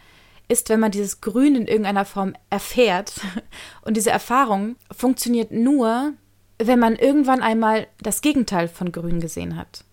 ist, 0.47 0.69
wenn 0.69 0.79
man 0.79 0.91
dieses 0.91 1.19
Grün 1.19 1.55
in 1.55 1.67
irgendeiner 1.67 2.05
Form 2.05 2.35
erfährt. 2.49 3.13
Und 3.81 3.97
diese 3.97 4.11
Erfahrung 4.11 4.75
funktioniert 4.91 5.51
nur, 5.51 6.13
wenn 6.59 6.79
man 6.79 6.95
irgendwann 6.95 7.41
einmal 7.41 7.87
das 8.01 8.21
Gegenteil 8.21 8.67
von 8.67 8.91
Grün 8.91 9.19
gesehen 9.19 9.57
hat. 9.57 9.83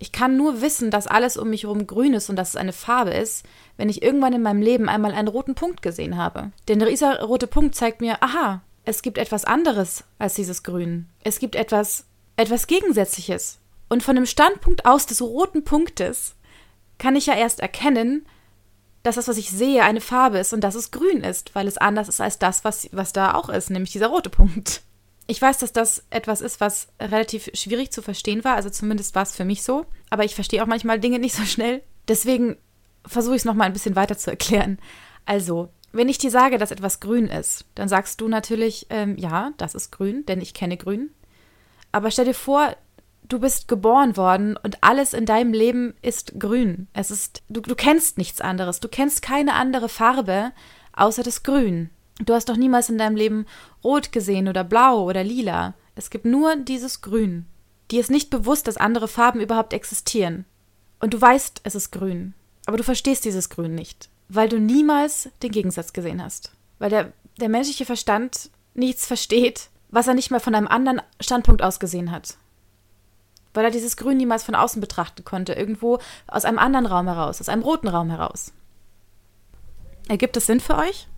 Ich 0.00 0.12
kann 0.12 0.36
nur 0.36 0.60
wissen, 0.60 0.90
dass 0.90 1.06
alles 1.06 1.36
um 1.36 1.50
mich 1.50 1.64
herum 1.64 1.86
grün 1.86 2.14
ist 2.14 2.30
und 2.30 2.36
dass 2.36 2.50
es 2.50 2.56
eine 2.56 2.72
Farbe 2.72 3.10
ist, 3.10 3.44
wenn 3.76 3.88
ich 3.88 4.02
irgendwann 4.02 4.32
in 4.32 4.42
meinem 4.42 4.62
Leben 4.62 4.88
einmal 4.88 5.12
einen 5.12 5.26
roten 5.26 5.56
Punkt 5.56 5.82
gesehen 5.82 6.16
habe. 6.16 6.52
Denn 6.68 6.78
dieser 6.78 7.22
rote 7.22 7.48
Punkt 7.48 7.74
zeigt 7.74 8.00
mir, 8.00 8.22
aha, 8.22 8.62
es 8.84 9.02
gibt 9.02 9.18
etwas 9.18 9.44
anderes 9.44 10.04
als 10.18 10.34
dieses 10.34 10.62
Grün. 10.62 11.08
Es 11.24 11.40
gibt 11.40 11.56
etwas, 11.56 12.06
etwas 12.36 12.68
Gegensätzliches. 12.68 13.58
Und 13.88 14.04
von 14.04 14.14
dem 14.14 14.26
Standpunkt 14.26 14.86
aus 14.86 15.06
des 15.06 15.20
roten 15.20 15.64
Punktes 15.64 16.36
kann 16.98 17.16
ich 17.16 17.26
ja 17.26 17.34
erst 17.34 17.60
erkennen, 17.60 18.26
dass 19.02 19.14
das, 19.14 19.28
was 19.28 19.38
ich 19.38 19.50
sehe, 19.50 19.84
eine 19.84 20.00
Farbe 20.00 20.38
ist 20.38 20.52
und 20.52 20.62
dass 20.62 20.74
es 20.74 20.90
grün 20.90 21.22
ist, 21.22 21.54
weil 21.54 21.66
es 21.66 21.78
anders 21.78 22.08
ist 22.08 22.20
als 22.20 22.38
das, 22.38 22.64
was, 22.64 22.88
was 22.92 23.12
da 23.12 23.34
auch 23.34 23.48
ist, 23.48 23.70
nämlich 23.70 23.92
dieser 23.92 24.08
rote 24.08 24.30
Punkt. 24.30 24.82
Ich 25.26 25.40
weiß, 25.40 25.58
dass 25.58 25.72
das 25.72 26.04
etwas 26.10 26.40
ist, 26.40 26.60
was 26.60 26.88
relativ 27.00 27.50
schwierig 27.54 27.92
zu 27.92 28.02
verstehen 28.02 28.44
war, 28.44 28.56
also 28.56 28.70
zumindest 28.70 29.14
war 29.14 29.22
es 29.22 29.36
für 29.36 29.44
mich 29.44 29.62
so, 29.62 29.86
aber 30.10 30.24
ich 30.24 30.34
verstehe 30.34 30.62
auch 30.62 30.66
manchmal 30.66 31.00
Dinge 31.00 31.18
nicht 31.18 31.34
so 31.34 31.44
schnell. 31.44 31.82
Deswegen 32.08 32.56
versuche 33.06 33.34
ich 33.34 33.42
es 33.42 33.44
nochmal 33.44 33.66
ein 33.66 33.72
bisschen 33.72 33.96
weiter 33.96 34.16
zu 34.16 34.30
erklären. 34.30 34.78
Also, 35.26 35.68
wenn 35.92 36.08
ich 36.08 36.18
dir 36.18 36.30
sage, 36.30 36.58
dass 36.58 36.70
etwas 36.70 37.00
grün 37.00 37.26
ist, 37.26 37.66
dann 37.74 37.88
sagst 37.88 38.20
du 38.20 38.28
natürlich, 38.28 38.86
ähm, 38.90 39.16
ja, 39.18 39.52
das 39.58 39.74
ist 39.74 39.90
grün, 39.90 40.24
denn 40.26 40.40
ich 40.40 40.54
kenne 40.54 40.76
grün. 40.76 41.10
Aber 41.92 42.10
stell 42.10 42.26
dir 42.26 42.34
vor, 42.34 42.74
du 43.28 43.38
bist 43.38 43.68
geboren 43.68 44.16
worden 44.16 44.56
und 44.56 44.82
alles 44.82 45.12
in 45.12 45.26
deinem 45.26 45.52
Leben 45.52 45.94
ist 46.02 46.38
grün. 46.38 46.88
Es 46.92 47.10
ist, 47.10 47.42
du, 47.48 47.60
du 47.60 47.74
kennst 47.74 48.18
nichts 48.18 48.40
anderes. 48.40 48.80
Du 48.80 48.88
kennst 48.88 49.22
keine 49.22 49.54
andere 49.54 49.88
Farbe 49.88 50.52
außer 50.94 51.22
das 51.22 51.42
Grün. 51.42 51.90
Du 52.18 52.34
hast 52.34 52.48
doch 52.48 52.56
niemals 52.56 52.88
in 52.88 52.98
deinem 52.98 53.16
Leben 53.16 53.46
rot 53.84 54.10
gesehen 54.10 54.48
oder 54.48 54.64
blau 54.64 55.04
oder 55.04 55.22
lila. 55.22 55.74
Es 55.94 56.10
gibt 56.10 56.24
nur 56.24 56.56
dieses 56.56 57.00
Grün. 57.00 57.46
Dir 57.90 58.00
ist 58.00 58.10
nicht 58.10 58.30
bewusst, 58.30 58.66
dass 58.66 58.76
andere 58.76 59.08
Farben 59.08 59.40
überhaupt 59.40 59.72
existieren. 59.72 60.44
Und 61.00 61.14
du 61.14 61.20
weißt, 61.20 61.60
es 61.64 61.74
ist 61.74 61.92
grün. 61.92 62.34
Aber 62.66 62.76
du 62.76 62.82
verstehst 62.82 63.24
dieses 63.24 63.48
Grün 63.48 63.74
nicht, 63.74 64.10
weil 64.28 64.48
du 64.48 64.58
niemals 64.58 65.30
den 65.42 65.52
Gegensatz 65.52 65.92
gesehen 65.92 66.22
hast. 66.22 66.52
Weil 66.78 66.90
der, 66.90 67.12
der 67.40 67.48
menschliche 67.48 67.86
Verstand 67.86 68.50
nichts 68.74 69.06
versteht, 69.06 69.70
was 69.90 70.06
er 70.06 70.14
nicht 70.14 70.30
mal 70.30 70.40
von 70.40 70.54
einem 70.54 70.66
anderen 70.66 71.00
Standpunkt 71.20 71.62
aus 71.62 71.78
gesehen 71.78 72.10
hat 72.10 72.36
weil 73.58 73.64
er 73.64 73.70
dieses 73.72 73.96
Grün 73.96 74.18
niemals 74.18 74.44
von 74.44 74.54
außen 74.54 74.80
betrachten 74.80 75.24
konnte, 75.24 75.52
irgendwo 75.52 75.98
aus 76.28 76.44
einem 76.44 76.60
anderen 76.60 76.86
Raum 76.86 77.08
heraus, 77.08 77.40
aus 77.40 77.48
einem 77.48 77.62
roten 77.62 77.88
Raum 77.88 78.08
heraus. 78.08 78.52
Ergibt 80.06 80.36
das 80.36 80.46
Sinn 80.46 80.60
für 80.60 80.76
euch? 80.76 81.08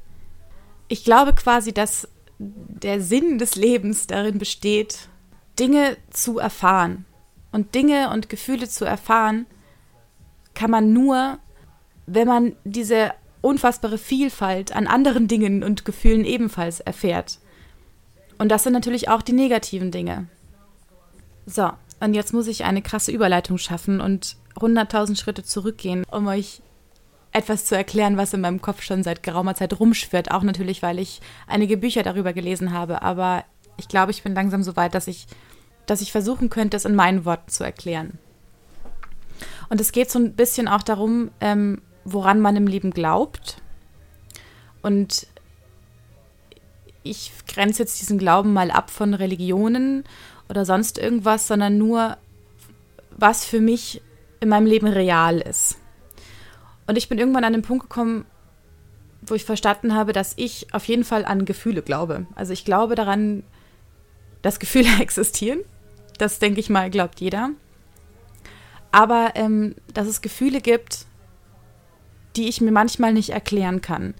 Ich 0.89 1.05
glaube 1.05 1.35
quasi, 1.35 1.75
dass 1.75 2.09
der 2.39 3.03
Sinn 3.03 3.37
des 3.37 3.57
Lebens 3.57 4.07
darin 4.07 4.39
besteht, 4.39 5.11
Dinge 5.59 5.99
zu 6.09 6.39
erfahren. 6.39 7.05
Und 7.53 7.75
Dinge 7.75 8.11
und 8.11 8.31
Gefühle 8.31 8.71
zu 8.71 8.87
erfahren 8.87 9.45
kann 10.55 10.71
man 10.71 10.95
nur, 10.95 11.39
wenn 12.07 12.27
man 12.27 12.57
diese 12.65 13.13
unfassbare 13.43 13.99
Vielfalt 13.99 14.75
an 14.75 14.87
anderen 14.87 15.29
Dingen 15.29 15.63
und 15.63 15.85
Gefühlen 15.85 16.25
ebenfalls 16.25 16.81
erfährt. 16.81 17.39
Und 18.39 18.49
das 18.49 18.63
sind 18.63 18.73
natürlich 18.73 19.11
auch 19.11 19.21
die 19.21 19.35
negativen 19.35 19.91
Dinge. 19.91 20.27
So, 21.45 21.71
und 22.01 22.15
jetzt 22.15 22.33
muss 22.33 22.47
ich 22.47 22.65
eine 22.65 22.83
krasse 22.83 23.13
Überleitung 23.13 23.59
schaffen 23.59 24.01
und 24.01 24.37
100.000 24.57 25.17
Schritte 25.17 25.45
zurückgehen, 25.45 26.05
um 26.11 26.27
euch 26.27 26.63
etwas 27.33 27.67
zu 27.67 27.77
erklären, 27.77 28.17
was 28.17 28.35
in 28.35 28.41
meinem 28.41 28.61
Kopf 28.61 28.83
schon 28.83 29.03
seit 29.03 29.23
geraumer 29.23 29.55
Zeit 29.55 29.79
rumschwirrt. 29.79 30.31
Auch 30.31 30.43
natürlich, 30.43 30.83
weil 30.83 30.99
ich 30.99 31.21
einige 31.47 31.77
Bücher 31.77 32.03
darüber 32.03 32.33
gelesen 32.33 32.73
habe. 32.73 33.03
Aber 33.03 33.45
ich 33.77 33.87
glaube, 33.87 34.11
ich 34.11 34.23
bin 34.23 34.35
langsam 34.35 34.63
so 34.63 34.77
weit, 34.77 34.95
dass 34.95 35.07
ich, 35.07 35.27
dass 35.87 36.01
ich 36.01 36.11
versuchen 36.11 36.51
könnte, 36.51 36.77
es 36.77 36.85
in 36.85 36.95
meinen 36.95 37.25
Worten 37.25 37.51
zu 37.51 37.63
erklären. 37.63 38.19
Und 39.69 39.81
es 39.81 39.93
geht 39.93 40.11
so 40.11 40.19
ein 40.19 40.35
bisschen 40.35 40.67
auch 40.67 40.83
darum, 40.83 41.31
ähm, 41.41 41.83
woran 42.05 42.41
man 42.41 42.57
im 42.57 42.67
Leben 42.67 42.91
glaubt. 42.91 43.63
Und 44.83 45.29
ich 47.03 47.33
grenze 47.47 47.83
jetzt 47.83 48.01
diesen 48.01 48.19
Glauben 48.19 48.53
mal 48.53 48.71
ab 48.71 48.91
von 48.91 49.15
Religionen 49.15 50.05
oder 50.51 50.67
sonst 50.67 50.99
irgendwas, 50.99 51.47
sondern 51.47 51.79
nur, 51.79 52.19
was 53.17 53.45
für 53.45 53.61
mich 53.61 54.03
in 54.41 54.49
meinem 54.49 54.67
Leben 54.67 54.89
real 54.89 55.39
ist. 55.39 55.79
Und 56.87 56.99
ich 56.99 57.09
bin 57.09 57.19
irgendwann 57.19 57.45
an 57.45 57.53
den 57.53 57.63
Punkt 57.63 57.85
gekommen, 57.85 58.27
wo 59.23 59.35
ich 59.35 59.45
verstanden 59.45 59.95
habe, 59.95 60.13
dass 60.13 60.33
ich 60.37 60.75
auf 60.75 60.87
jeden 60.87 61.05
Fall 61.05 61.25
an 61.25 61.45
Gefühle 61.45 61.83
glaube. 61.83 62.27
Also 62.35 62.53
ich 62.53 62.65
glaube 62.65 62.97
daran, 62.97 63.45
dass 64.43 64.59
Gefühle 64.59 64.89
existieren. 65.01 65.61
Das 66.19 66.41
denke 66.41 66.59
ich 66.59 66.69
mal, 66.69 66.91
glaubt 66.91 67.21
jeder. 67.21 67.51
Aber 68.91 69.33
ähm, 69.37 69.77
dass 69.95 70.09
es 70.09 70.21
Gefühle 70.21 70.61
gibt, 70.61 71.07
die 72.35 72.49
ich 72.49 72.61
mir 72.61 72.73
manchmal 72.73 73.13
nicht 73.13 73.31
erklären 73.31 73.81
kann. 73.81 74.15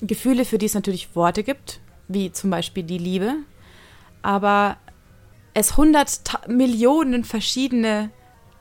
Gefühle, 0.00 0.46
für 0.46 0.58
die 0.58 0.66
es 0.66 0.74
natürlich 0.74 1.14
Worte 1.14 1.42
gibt, 1.42 1.80
wie 2.08 2.32
zum 2.32 2.50
Beispiel 2.50 2.82
die 2.82 2.98
Liebe. 2.98 3.34
Aber 4.22 4.78
es 5.54 5.76
hundert 5.76 6.20
Millionen 6.48 7.24
verschiedene 7.24 8.10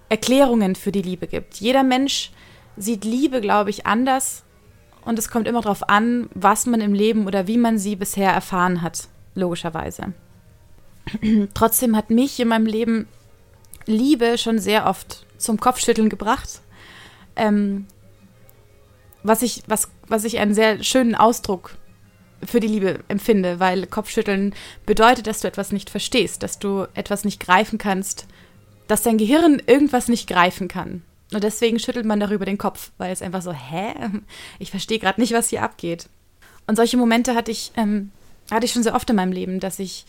Erklärungen 0.10 0.76
für 0.76 0.92
die 0.92 1.02
Liebe 1.02 1.28
gibt. 1.28 1.56
Jeder 1.56 1.84
Mensch 1.84 2.32
sieht 2.78 3.04
Liebe, 3.04 3.42
glaube 3.42 3.72
ich, 3.72 3.86
anders 3.86 4.44
und 5.04 5.20
es 5.20 5.30
kommt 5.30 5.48
immer 5.48 5.62
darauf 5.62 5.90
an, 5.90 6.30
was 6.34 6.66
man 6.66 6.82
im 6.82 6.94
Leben 6.94 7.28
oder 7.28 7.48
wie 7.48 7.58
man 7.58 7.78
sie 7.78 7.96
bisher 7.96 8.32
erfahren 8.32 8.82
hat, 8.82 9.08
logischerweise. 9.36 10.14
Trotzdem 11.54 11.96
hat 11.98 12.10
mich 12.10 12.40
in 12.40 12.48
meinem 12.48 12.68
Leben 12.68 13.08
Liebe 13.86 14.38
schon 14.38 14.60
sehr 14.60 14.86
oft 14.86 15.26
zum 15.38 15.60
Kopfschütteln 15.60 16.10
gebracht. 16.10 16.62
Ähm, 17.36 17.88
was, 19.24 19.42
ich, 19.42 19.64
was, 19.68 19.90
was 20.08 20.24
ich 20.24 20.40
einen 20.40 20.54
sehr 20.54 20.84
schönen 20.84 21.16
Ausdruck 21.16 21.76
für 22.46 22.60
die 22.60 22.68
Liebe 22.68 23.00
empfinde, 23.08 23.60
weil 23.60 23.88
Kopfschütteln 23.88 24.54
bedeutet, 24.86 25.28
dass 25.28 25.42
du 25.42 25.48
etwas 25.48 25.72
nicht 25.72 25.90
verstehst, 25.90 26.44
dass 26.44 26.60
du 26.60 26.88
etwas 26.94 27.26
nicht 27.26 27.40
greifen 27.40 27.78
kannst, 27.78 28.28
dass 28.88 29.04
dein 29.04 29.18
Gehirn 29.18 29.62
irgendwas 29.66 30.08
nicht 30.08 30.28
greifen 30.28 30.68
kann. 30.68 31.04
Und 31.34 31.44
deswegen 31.44 31.80
schüttelt 31.80 32.06
man 32.06 32.20
darüber 32.20 32.46
den 32.46 32.58
Kopf, 32.58 32.92
weil 32.98 33.12
es 33.12 33.22
einfach 33.22 33.42
so, 33.42 33.52
hä? 33.52 33.94
Ich 34.60 34.72
verstehe 34.72 35.00
gerade 35.00 35.20
nicht, 35.20 35.34
was 35.34 35.50
hier 35.50 35.64
abgeht. 35.64 36.08
Und 36.68 36.76
solche 36.76 36.98
Momente 36.98 37.36
hatte 37.36 37.52
ich, 37.52 37.72
ähm, 37.76 38.12
hatte 38.52 38.66
ich 38.66 38.72
schon 38.72 38.84
sehr 38.84 38.96
oft 38.96 39.10
in 39.10 39.16
meinem 39.16 39.32
Leben, 39.32 39.60
dass 39.60 39.80
ich 39.80 40.06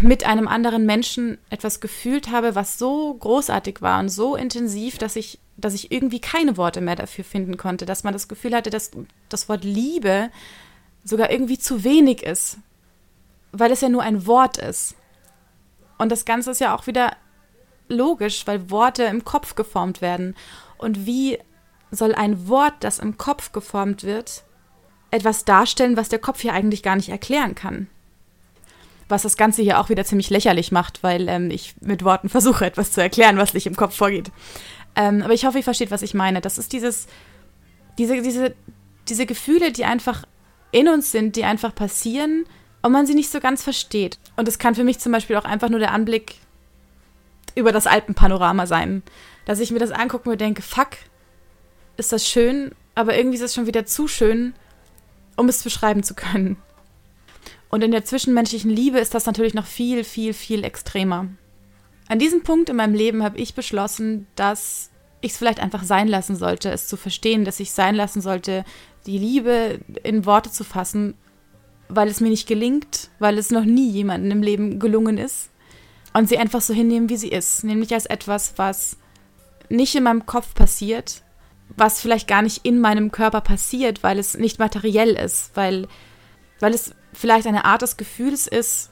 mit 0.00 0.24
einem 0.24 0.48
anderen 0.48 0.86
Menschen 0.86 1.38
etwas 1.50 1.80
gefühlt 1.80 2.30
habe, 2.30 2.54
was 2.54 2.78
so 2.78 3.14
großartig 3.14 3.82
war 3.82 4.00
und 4.00 4.08
so 4.08 4.34
intensiv, 4.36 4.98
dass 4.98 5.16
ich, 5.16 5.38
dass 5.56 5.74
ich 5.74 5.92
irgendwie 5.92 6.20
keine 6.20 6.56
Worte 6.56 6.80
mehr 6.80 6.96
dafür 6.96 7.24
finden 7.24 7.56
konnte, 7.56 7.86
dass 7.86 8.04
man 8.04 8.12
das 8.12 8.28
Gefühl 8.28 8.54
hatte, 8.54 8.70
dass 8.70 8.90
das 9.28 9.48
Wort 9.48 9.64
Liebe 9.64 10.30
sogar 11.04 11.30
irgendwie 11.30 11.58
zu 11.58 11.84
wenig 11.84 12.22
ist, 12.22 12.58
weil 13.52 13.70
es 13.70 13.82
ja 13.82 13.88
nur 13.88 14.02
ein 14.02 14.26
Wort 14.26 14.56
ist. 14.56 14.96
Und 15.98 16.10
das 16.10 16.24
Ganze 16.24 16.50
ist 16.50 16.60
ja 16.60 16.74
auch 16.74 16.86
wieder 16.86 17.16
logisch, 17.88 18.46
weil 18.46 18.70
Worte 18.70 19.04
im 19.04 19.24
Kopf 19.24 19.54
geformt 19.54 20.00
werden. 20.00 20.34
Und 20.78 21.06
wie 21.06 21.38
soll 21.90 22.14
ein 22.14 22.48
Wort, 22.48 22.74
das 22.80 22.98
im 22.98 23.16
Kopf 23.16 23.52
geformt 23.52 24.02
wird, 24.02 24.44
etwas 25.10 25.44
darstellen, 25.44 25.96
was 25.96 26.08
der 26.08 26.18
Kopf 26.18 26.40
hier 26.40 26.52
eigentlich 26.52 26.82
gar 26.82 26.96
nicht 26.96 27.10
erklären 27.10 27.54
kann? 27.54 27.88
Was 29.08 29.22
das 29.22 29.36
Ganze 29.36 29.62
hier 29.62 29.78
auch 29.78 29.90
wieder 29.90 30.04
ziemlich 30.04 30.30
lächerlich 30.30 30.72
macht, 30.72 31.02
weil 31.02 31.28
ähm, 31.28 31.50
ich 31.50 31.74
mit 31.80 32.04
Worten 32.04 32.28
versuche, 32.28 32.64
etwas 32.64 32.90
zu 32.90 33.00
erklären, 33.00 33.36
was 33.36 33.54
nicht 33.54 33.66
im 33.66 33.76
Kopf 33.76 33.94
vorgeht. 33.94 34.32
Ähm, 34.96 35.22
aber 35.22 35.34
ich 35.34 35.44
hoffe, 35.44 35.58
ihr 35.58 35.64
versteht, 35.64 35.90
was 35.90 36.02
ich 36.02 36.14
meine. 36.14 36.40
Das 36.40 36.58
ist 36.58 36.72
dieses, 36.72 37.06
diese, 37.98 38.22
diese, 38.22 38.54
diese 39.08 39.26
Gefühle, 39.26 39.72
die 39.72 39.84
einfach 39.84 40.24
in 40.74 40.88
uns 40.88 41.12
sind, 41.12 41.36
die 41.36 41.44
einfach 41.44 41.74
passieren 41.74 42.46
und 42.82 42.90
man 42.90 43.06
sie 43.06 43.14
nicht 43.14 43.30
so 43.30 43.38
ganz 43.38 43.62
versteht. 43.62 44.18
Und 44.36 44.48
es 44.48 44.58
kann 44.58 44.74
für 44.74 44.82
mich 44.82 44.98
zum 44.98 45.12
Beispiel 45.12 45.36
auch 45.36 45.44
einfach 45.44 45.68
nur 45.68 45.78
der 45.78 45.92
Anblick 45.92 46.34
über 47.54 47.70
das 47.70 47.86
Alpenpanorama 47.86 48.66
sein. 48.66 49.04
Dass 49.44 49.60
ich 49.60 49.70
mir 49.70 49.78
das 49.78 49.92
angucke 49.92 50.24
und 50.24 50.32
mir 50.32 50.36
denke, 50.36 50.62
fuck, 50.62 50.90
ist 51.96 52.12
das 52.12 52.28
schön, 52.28 52.72
aber 52.96 53.16
irgendwie 53.16 53.36
ist 53.36 53.42
es 53.42 53.54
schon 53.54 53.66
wieder 53.66 53.86
zu 53.86 54.08
schön, 54.08 54.52
um 55.36 55.48
es 55.48 55.62
beschreiben 55.62 56.02
zu 56.02 56.14
können. 56.14 56.56
Und 57.70 57.84
in 57.84 57.92
der 57.92 58.04
zwischenmenschlichen 58.04 58.70
Liebe 58.70 58.98
ist 58.98 59.14
das 59.14 59.26
natürlich 59.26 59.54
noch 59.54 59.66
viel, 59.66 60.02
viel, 60.02 60.34
viel 60.34 60.64
extremer. 60.64 61.28
An 62.08 62.18
diesem 62.18 62.42
Punkt 62.42 62.68
in 62.68 62.76
meinem 62.76 62.94
Leben 62.94 63.22
habe 63.22 63.38
ich 63.38 63.54
beschlossen, 63.54 64.26
dass 64.34 64.90
ich 65.20 65.32
es 65.32 65.38
vielleicht 65.38 65.60
einfach 65.60 65.84
sein 65.84 66.08
lassen 66.08 66.34
sollte, 66.34 66.70
es 66.70 66.88
zu 66.88 66.96
verstehen, 66.96 67.44
dass 67.44 67.60
ich 67.60 67.70
sein 67.70 67.94
lassen 67.94 68.20
sollte, 68.20 68.64
die 69.06 69.18
Liebe 69.18 69.80
in 70.02 70.26
Worte 70.26 70.50
zu 70.50 70.64
fassen, 70.64 71.14
weil 71.88 72.08
es 72.08 72.20
mir 72.20 72.30
nicht 72.30 72.48
gelingt, 72.48 73.10
weil 73.18 73.38
es 73.38 73.50
noch 73.50 73.64
nie 73.64 73.90
jemandem 73.90 74.30
im 74.30 74.42
Leben 74.42 74.78
gelungen 74.78 75.18
ist. 75.18 75.50
Und 76.12 76.28
sie 76.28 76.38
einfach 76.38 76.60
so 76.60 76.72
hinnehmen, 76.72 77.08
wie 77.08 77.16
sie 77.16 77.28
ist. 77.28 77.64
Nämlich 77.64 77.92
als 77.92 78.06
etwas, 78.06 78.54
was 78.56 78.96
nicht 79.68 79.94
in 79.94 80.04
meinem 80.04 80.26
Kopf 80.26 80.54
passiert, 80.54 81.22
was 81.76 82.00
vielleicht 82.00 82.28
gar 82.28 82.42
nicht 82.42 82.64
in 82.64 82.80
meinem 82.80 83.10
Körper 83.10 83.40
passiert, 83.40 84.02
weil 84.02 84.18
es 84.18 84.36
nicht 84.36 84.58
materiell 84.58 85.10
ist, 85.10 85.50
weil, 85.54 85.88
weil 86.60 86.72
es 86.72 86.94
vielleicht 87.12 87.46
eine 87.46 87.64
Art 87.64 87.82
des 87.82 87.96
Gefühls 87.96 88.46
ist, 88.46 88.90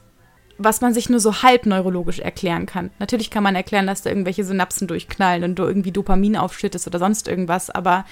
was 0.57 0.81
man 0.81 0.93
sich 0.93 1.09
nur 1.09 1.19
so 1.19 1.41
halb 1.41 1.65
neurologisch 1.65 2.19
erklären 2.19 2.65
kann. 2.65 2.91
Natürlich 2.99 3.29
kann 3.29 3.43
man 3.43 3.55
erklären, 3.55 3.87
dass 3.87 4.01
da 4.01 4.09
irgendwelche 4.09 4.43
Synapsen 4.43 4.87
durchknallen 4.87 5.43
und 5.43 5.55
du 5.55 5.63
irgendwie 5.63 5.91
Dopamin 5.91 6.37
aufschüttest 6.37 6.87
oder 6.87 6.99
sonst 6.99 7.27
irgendwas, 7.27 7.69
aber 7.69 8.05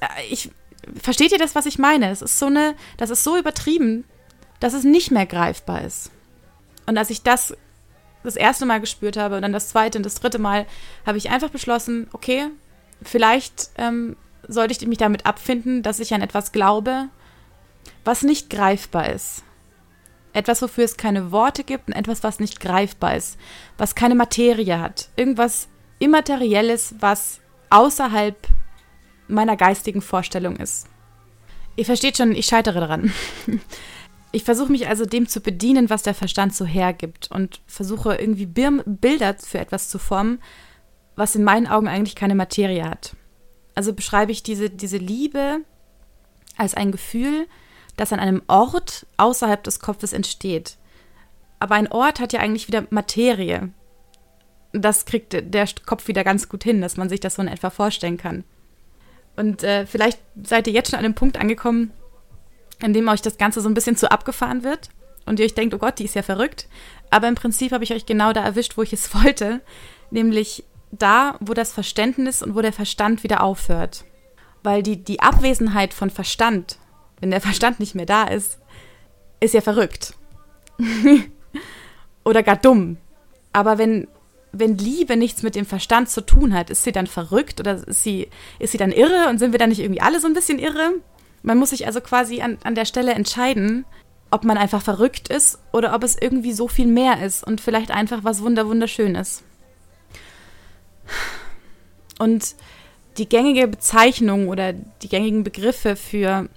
äh, 0.00 0.06
ich, 0.30 0.50
versteht 1.00 1.32
ihr 1.32 1.38
das, 1.38 1.54
was 1.54 1.66
ich 1.66 1.78
meine? 1.78 2.10
Es 2.10 2.22
ist 2.22 2.38
so 2.38 2.46
eine, 2.46 2.74
das 2.96 3.10
ist 3.10 3.24
so 3.24 3.36
übertrieben, 3.36 4.04
dass 4.60 4.74
es 4.74 4.84
nicht 4.84 5.10
mehr 5.10 5.26
greifbar 5.26 5.82
ist. 5.82 6.10
Und 6.86 6.98
als 6.98 7.10
ich 7.10 7.22
das 7.22 7.54
das 8.22 8.36
erste 8.36 8.66
Mal 8.66 8.80
gespürt 8.80 9.16
habe 9.16 9.36
und 9.36 9.42
dann 9.42 9.52
das 9.52 9.70
zweite 9.70 9.98
und 9.98 10.04
das 10.04 10.16
dritte 10.16 10.38
Mal, 10.38 10.66
habe 11.06 11.18
ich 11.18 11.30
einfach 11.30 11.50
beschlossen, 11.50 12.08
okay, 12.12 12.48
vielleicht 13.02 13.70
ähm, 13.78 14.16
sollte 14.46 14.72
ich 14.72 14.86
mich 14.86 14.98
damit 14.98 15.26
abfinden, 15.26 15.82
dass 15.82 16.00
ich 16.00 16.12
an 16.12 16.22
etwas 16.22 16.52
glaube, 16.52 17.08
was 18.04 18.22
nicht 18.22 18.50
greifbar 18.50 19.10
ist. 19.10 19.42
Etwas, 20.32 20.62
wofür 20.62 20.84
es 20.84 20.96
keine 20.96 21.32
Worte 21.32 21.64
gibt 21.64 21.88
und 21.88 21.94
etwas, 21.94 22.22
was 22.22 22.40
nicht 22.40 22.60
greifbar 22.60 23.16
ist, 23.16 23.38
was 23.78 23.94
keine 23.94 24.14
Materie 24.14 24.78
hat. 24.80 25.08
Irgendwas 25.16 25.68
Immaterielles, 25.98 26.94
was 27.00 27.40
außerhalb 27.68 28.36
meiner 29.30 29.56
geistigen 29.56 30.02
Vorstellung 30.02 30.56
ist. 30.56 30.86
Ihr 31.76 31.84
versteht 31.84 32.16
schon, 32.16 32.32
ich 32.32 32.46
scheitere 32.46 32.80
daran. 32.80 33.12
Ich 34.32 34.44
versuche 34.44 34.70
mich 34.70 34.86
also 34.86 35.06
dem 35.06 35.26
zu 35.26 35.40
bedienen, 35.40 35.90
was 35.90 36.02
der 36.02 36.14
Verstand 36.14 36.54
so 36.54 36.64
hergibt 36.64 37.30
und 37.32 37.60
versuche 37.66 38.14
irgendwie 38.14 38.46
Bilder 38.46 39.34
für 39.38 39.58
etwas 39.58 39.88
zu 39.88 39.98
formen, 39.98 40.40
was 41.16 41.34
in 41.34 41.42
meinen 41.42 41.66
Augen 41.66 41.88
eigentlich 41.88 42.14
keine 42.14 42.36
Materie 42.36 42.88
hat. 42.88 43.16
Also 43.74 43.92
beschreibe 43.92 44.30
ich 44.30 44.42
diese, 44.42 44.70
diese 44.70 44.98
Liebe 44.98 45.62
als 46.56 46.74
ein 46.74 46.92
Gefühl, 46.92 47.48
das 47.96 48.12
an 48.12 48.20
einem 48.20 48.42
Ort 48.46 49.06
außerhalb 49.16 49.64
des 49.64 49.80
Kopfes 49.80 50.12
entsteht. 50.12 50.76
Aber 51.58 51.74
ein 51.74 51.90
Ort 51.90 52.20
hat 52.20 52.32
ja 52.32 52.40
eigentlich 52.40 52.68
wieder 52.68 52.86
Materie. 52.90 53.70
Das 54.72 55.06
kriegt 55.06 55.32
der 55.32 55.68
Kopf 55.86 56.06
wieder 56.06 56.22
ganz 56.22 56.48
gut 56.48 56.62
hin, 56.62 56.80
dass 56.80 56.96
man 56.96 57.08
sich 57.08 57.18
das 57.18 57.34
so 57.34 57.42
in 57.42 57.48
etwa 57.48 57.70
vorstellen 57.70 58.16
kann. 58.16 58.44
Und 59.40 59.62
äh, 59.62 59.86
vielleicht 59.86 60.18
seid 60.44 60.66
ihr 60.66 60.74
jetzt 60.74 60.90
schon 60.90 60.98
an 60.98 61.04
einem 61.06 61.14
Punkt 61.14 61.40
angekommen, 61.40 61.92
in 62.82 62.92
dem 62.92 63.08
euch 63.08 63.22
das 63.22 63.38
Ganze 63.38 63.62
so 63.62 63.70
ein 63.70 63.74
bisschen 63.74 63.96
zu 63.96 64.10
abgefahren 64.10 64.64
wird 64.64 64.90
und 65.24 65.40
ihr 65.40 65.46
euch 65.46 65.54
denkt, 65.54 65.72
oh 65.72 65.78
Gott, 65.78 65.98
die 65.98 66.04
ist 66.04 66.14
ja 66.14 66.20
verrückt. 66.20 66.68
Aber 67.08 67.26
im 67.26 67.36
Prinzip 67.36 67.72
habe 67.72 67.82
ich 67.82 67.94
euch 67.94 68.04
genau 68.04 68.34
da 68.34 68.44
erwischt, 68.44 68.76
wo 68.76 68.82
ich 68.82 68.92
es 68.92 69.14
wollte, 69.24 69.62
nämlich 70.10 70.64
da, 70.92 71.36
wo 71.40 71.54
das 71.54 71.72
Verständnis 71.72 72.42
und 72.42 72.54
wo 72.54 72.60
der 72.60 72.74
Verstand 72.74 73.22
wieder 73.22 73.42
aufhört. 73.42 74.04
Weil 74.62 74.82
die, 74.82 75.02
die 75.02 75.20
Abwesenheit 75.20 75.94
von 75.94 76.10
Verstand, 76.10 76.76
wenn 77.20 77.30
der 77.30 77.40
Verstand 77.48 77.80
nicht 77.80 77.94
mehr 77.94 78.06
da 78.06 78.24
ist, 78.24 78.58
ist 79.40 79.54
ja 79.54 79.62
verrückt. 79.62 80.12
Oder 82.24 82.42
gar 82.42 82.56
dumm. 82.56 82.98
Aber 83.54 83.78
wenn, 83.78 84.06
wenn 84.52 84.76
Liebe 84.78 85.16
nichts 85.16 85.42
mit 85.42 85.54
dem 85.54 85.66
Verstand 85.66 86.08
zu 86.08 86.20
tun 86.22 86.54
hat, 86.54 86.70
ist 86.70 86.84
sie 86.84 86.92
dann 86.92 87.06
verrückt 87.06 87.60
oder 87.60 87.86
ist 87.86 88.02
sie, 88.02 88.28
ist 88.58 88.72
sie 88.72 88.78
dann 88.78 88.92
irre 88.92 89.28
und 89.28 89.38
sind 89.38 89.52
wir 89.52 89.58
dann 89.58 89.70
nicht 89.70 89.80
irgendwie 89.80 90.00
alle 90.00 90.20
so 90.20 90.26
ein 90.26 90.34
bisschen 90.34 90.58
irre? 90.58 90.92
Man 91.42 91.58
muss 91.58 91.70
sich 91.70 91.86
also 91.86 92.00
quasi 92.00 92.40
an, 92.40 92.58
an 92.64 92.74
der 92.74 92.84
Stelle 92.84 93.12
entscheiden, 93.12 93.84
ob 94.30 94.44
man 94.44 94.56
einfach 94.56 94.82
verrückt 94.82 95.28
ist 95.28 95.58
oder 95.72 95.94
ob 95.94 96.04
es 96.04 96.16
irgendwie 96.20 96.52
so 96.52 96.68
viel 96.68 96.86
mehr 96.86 97.24
ist 97.24 97.44
und 97.44 97.60
vielleicht 97.60 97.90
einfach 97.90 98.24
was 98.24 98.42
wunder 98.42 98.66
wunderschön 98.66 99.14
ist. 99.14 99.42
Und 102.18 102.54
die 103.18 103.28
gängige 103.28 103.66
Bezeichnung 103.66 104.48
oder 104.48 104.72
die 104.72 105.08
gängigen 105.08 105.42
Begriffe 105.42 105.96
für, 105.96 106.48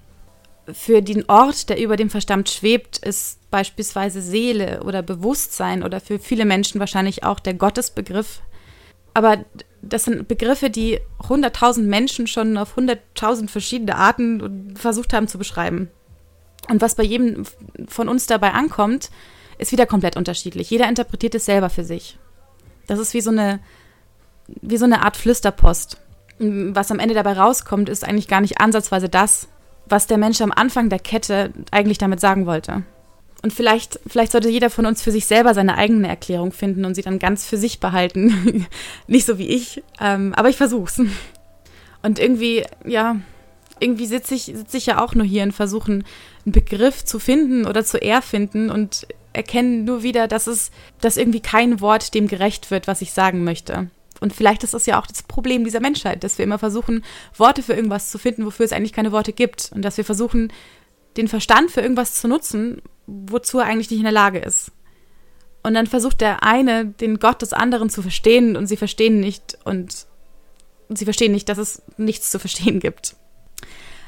für 0.72 1.02
den 1.02 1.28
Ort, 1.28 1.68
der 1.68 1.80
über 1.80 1.96
dem 1.96 2.10
Verstand 2.10 2.48
schwebt, 2.48 2.98
ist 2.98 3.38
beispielsweise 3.50 4.22
Seele 4.22 4.82
oder 4.84 5.02
Bewusstsein 5.02 5.82
oder 5.82 6.00
für 6.00 6.18
viele 6.18 6.44
Menschen 6.44 6.80
wahrscheinlich 6.80 7.24
auch 7.24 7.40
der 7.40 7.54
Gottesbegriff. 7.54 8.40
Aber 9.12 9.44
das 9.82 10.04
sind 10.04 10.26
Begriffe, 10.26 10.70
die 10.70 11.00
100.000 11.20 11.82
Menschen 11.82 12.26
schon 12.26 12.56
auf 12.56 12.76
100.000 12.76 13.48
verschiedene 13.48 13.96
Arten 13.96 14.74
versucht 14.76 15.12
haben 15.12 15.28
zu 15.28 15.38
beschreiben. 15.38 15.90
Und 16.68 16.80
was 16.80 16.94
bei 16.94 17.02
jedem 17.02 17.44
von 17.86 18.08
uns 18.08 18.26
dabei 18.26 18.52
ankommt, 18.52 19.10
ist 19.58 19.72
wieder 19.72 19.86
komplett 19.86 20.16
unterschiedlich. 20.16 20.70
Jeder 20.70 20.88
interpretiert 20.88 21.34
es 21.34 21.44
selber 21.44 21.70
für 21.70 21.84
sich. 21.84 22.18
Das 22.86 22.98
ist 22.98 23.14
wie 23.14 23.20
so 23.20 23.30
eine, 23.30 23.60
wie 24.46 24.78
so 24.78 24.84
eine 24.84 25.02
Art 25.04 25.16
Flüsterpost. 25.16 25.98
Was 26.38 26.90
am 26.90 26.98
Ende 26.98 27.14
dabei 27.14 27.34
rauskommt, 27.34 27.88
ist 27.88 28.04
eigentlich 28.04 28.26
gar 28.26 28.40
nicht 28.40 28.60
ansatzweise 28.60 29.08
das, 29.08 29.46
was 29.86 30.06
der 30.06 30.18
Mensch 30.18 30.40
am 30.40 30.52
Anfang 30.52 30.88
der 30.88 30.98
Kette 30.98 31.52
eigentlich 31.70 31.98
damit 31.98 32.20
sagen 32.20 32.46
wollte. 32.46 32.82
Und 33.42 33.52
vielleicht, 33.52 34.00
vielleicht 34.06 34.32
sollte 34.32 34.48
jeder 34.48 34.70
von 34.70 34.86
uns 34.86 35.02
für 35.02 35.10
sich 35.10 35.26
selber 35.26 35.52
seine 35.52 35.76
eigene 35.76 36.08
Erklärung 36.08 36.50
finden 36.50 36.86
und 36.86 36.94
sie 36.94 37.02
dann 37.02 37.18
ganz 37.18 37.46
für 37.46 37.58
sich 37.58 37.78
behalten. 37.78 38.66
Nicht 39.06 39.26
so 39.26 39.36
wie 39.36 39.48
ich, 39.48 39.82
ähm, 40.00 40.32
aber 40.34 40.48
ich 40.48 40.56
versuch's. 40.56 40.98
Und 42.02 42.18
irgendwie, 42.18 42.64
ja, 42.86 43.16
irgendwie 43.80 44.06
sitze 44.06 44.34
ich, 44.34 44.44
sitz 44.44 44.72
ich 44.72 44.86
ja 44.86 45.02
auch 45.02 45.14
nur 45.14 45.26
hier 45.26 45.42
und 45.42 45.52
versuche 45.52 45.92
einen 45.92 46.04
Begriff 46.46 47.04
zu 47.04 47.18
finden 47.18 47.66
oder 47.66 47.84
zu 47.84 48.00
erfinden 48.00 48.70
und 48.70 49.06
erkenne 49.34 49.82
nur 49.82 50.02
wieder, 50.02 50.26
dass 50.26 50.46
es, 50.46 50.70
dass 51.02 51.18
irgendwie 51.18 51.40
kein 51.40 51.80
Wort 51.80 52.14
dem 52.14 52.28
gerecht 52.28 52.70
wird, 52.70 52.86
was 52.86 53.02
ich 53.02 53.12
sagen 53.12 53.44
möchte. 53.44 53.90
Und 54.20 54.32
vielleicht 54.32 54.64
ist 54.64 54.74
das 54.74 54.86
ja 54.86 55.00
auch 55.00 55.06
das 55.06 55.22
Problem 55.22 55.64
dieser 55.64 55.80
Menschheit, 55.80 56.24
dass 56.24 56.38
wir 56.38 56.44
immer 56.44 56.58
versuchen, 56.58 57.04
Worte 57.36 57.62
für 57.62 57.74
irgendwas 57.74 58.10
zu 58.10 58.18
finden, 58.18 58.46
wofür 58.46 58.64
es 58.64 58.72
eigentlich 58.72 58.92
keine 58.92 59.12
Worte 59.12 59.32
gibt. 59.32 59.70
Und 59.74 59.82
dass 59.82 59.96
wir 59.96 60.04
versuchen, 60.04 60.52
den 61.16 61.28
Verstand 61.28 61.70
für 61.70 61.80
irgendwas 61.80 62.14
zu 62.14 62.28
nutzen, 62.28 62.80
wozu 63.06 63.58
er 63.58 63.66
eigentlich 63.66 63.90
nicht 63.90 64.00
in 64.00 64.04
der 64.04 64.12
Lage 64.12 64.38
ist. 64.38 64.72
Und 65.62 65.74
dann 65.74 65.86
versucht 65.86 66.20
der 66.20 66.42
eine, 66.42 66.86
den 66.86 67.18
Gott 67.18 67.42
des 67.42 67.52
anderen 67.52 67.88
zu 67.88 68.02
verstehen 68.02 68.56
und 68.56 68.66
sie 68.66 68.76
verstehen 68.76 69.20
nicht 69.20 69.56
und 69.64 70.06
sie 70.90 71.04
verstehen 71.04 71.32
nicht, 71.32 71.48
dass 71.48 71.58
es 71.58 71.82
nichts 71.96 72.30
zu 72.30 72.38
verstehen 72.38 72.80
gibt. 72.80 73.16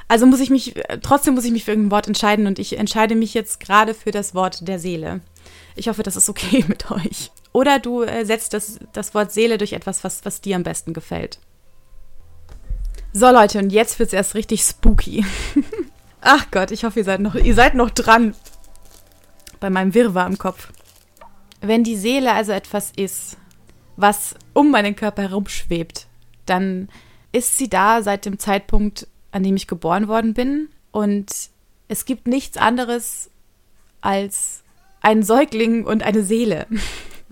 Also 0.09 0.27
muss 0.27 0.41
ich 0.41 0.51
mich, 0.51 0.75
trotzdem 1.03 1.35
muss 1.35 1.45
ich 1.45 1.53
mich 1.53 1.65
für 1.65 1.73
irgendein 1.73 1.91
Wort 1.91 2.07
entscheiden 2.07 2.47
und 2.47 2.59
ich 2.59 2.79
entscheide 2.79 3.15
mich 3.15 3.35
jetzt 3.35 3.59
gerade 3.59 3.95
für 3.95 4.11
das 4.11 4.35
Wort 4.35 4.69
der 4.69 4.79
Seele. 4.79 5.21
Ich 5.75 5.89
hoffe, 5.89 6.03
das 6.03 6.17
ist 6.17 6.29
okay 6.29 6.65
mit 6.69 6.91
euch. 6.91 7.31
Oder 7.57 7.79
du 7.79 8.03
äh, 8.03 8.27
setzt 8.27 8.53
das, 8.53 8.79
das 8.93 9.15
Wort 9.15 9.33
Seele 9.33 9.57
durch 9.57 9.73
etwas, 9.73 10.05
was, 10.05 10.27
was 10.27 10.43
dir 10.43 10.57
am 10.57 10.63
besten 10.63 10.93
gefällt. 10.93 11.39
So 13.15 13.31
Leute, 13.31 13.59
und 13.61 13.71
jetzt 13.71 13.99
wird 13.99 14.09
es 14.09 14.13
erst 14.13 14.35
richtig 14.35 14.61
spooky. 14.61 15.25
Ach 16.21 16.51
Gott, 16.51 16.71
ich 16.71 16.85
hoffe, 16.85 16.99
ihr 16.99 17.07
seid 17.07 17.21
noch, 17.21 17.35
ihr 17.35 17.55
seid 17.55 17.73
noch 17.73 17.89
dran 17.89 18.35
bei 19.59 19.71
meinem 19.71 19.95
Wirrwarr 19.95 20.27
im 20.27 20.37
Kopf. 20.37 20.71
Wenn 21.63 21.83
die 21.83 21.97
Seele 21.97 22.35
also 22.35 22.53
etwas 22.53 22.93
ist, 22.95 23.39
was 23.97 24.35
um 24.53 24.71
meinen 24.71 24.95
Körper 24.95 25.23
herumschwebt, 25.23 26.09
dann 26.45 26.91
ist 27.33 27.57
sie 27.57 27.71
da 27.71 28.03
seit 28.03 28.27
dem 28.27 28.39
Zeitpunkt, 28.39 29.09
an 29.33 29.45
dem 29.45 29.57
ich 29.57 29.67
geboren 29.67 30.09
worden 30.09 30.35
bin. 30.35 30.69
Und 30.91 31.33
es 31.89 32.05
gibt 32.05 32.27
nichts 32.27 32.59
anderes 32.59 33.31
als 34.03 34.63
einen 35.01 35.23
Säugling 35.23 35.87
und 35.87 36.03
eine 36.03 36.23
Seele. 36.23 36.67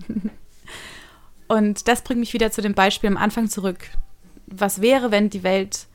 und 1.47 1.87
das 1.87 2.03
bringt 2.03 2.19
mich 2.19 2.33
wieder 2.33 2.51
zu 2.51 2.61
dem 2.61 2.73
Beispiel 2.73 3.09
am 3.09 3.17
Anfang 3.17 3.49
zurück. 3.49 3.89
Was 4.47 4.81
wäre, 4.81 5.11
wenn 5.11 5.29
die 5.29 5.43
Welt 5.43 5.87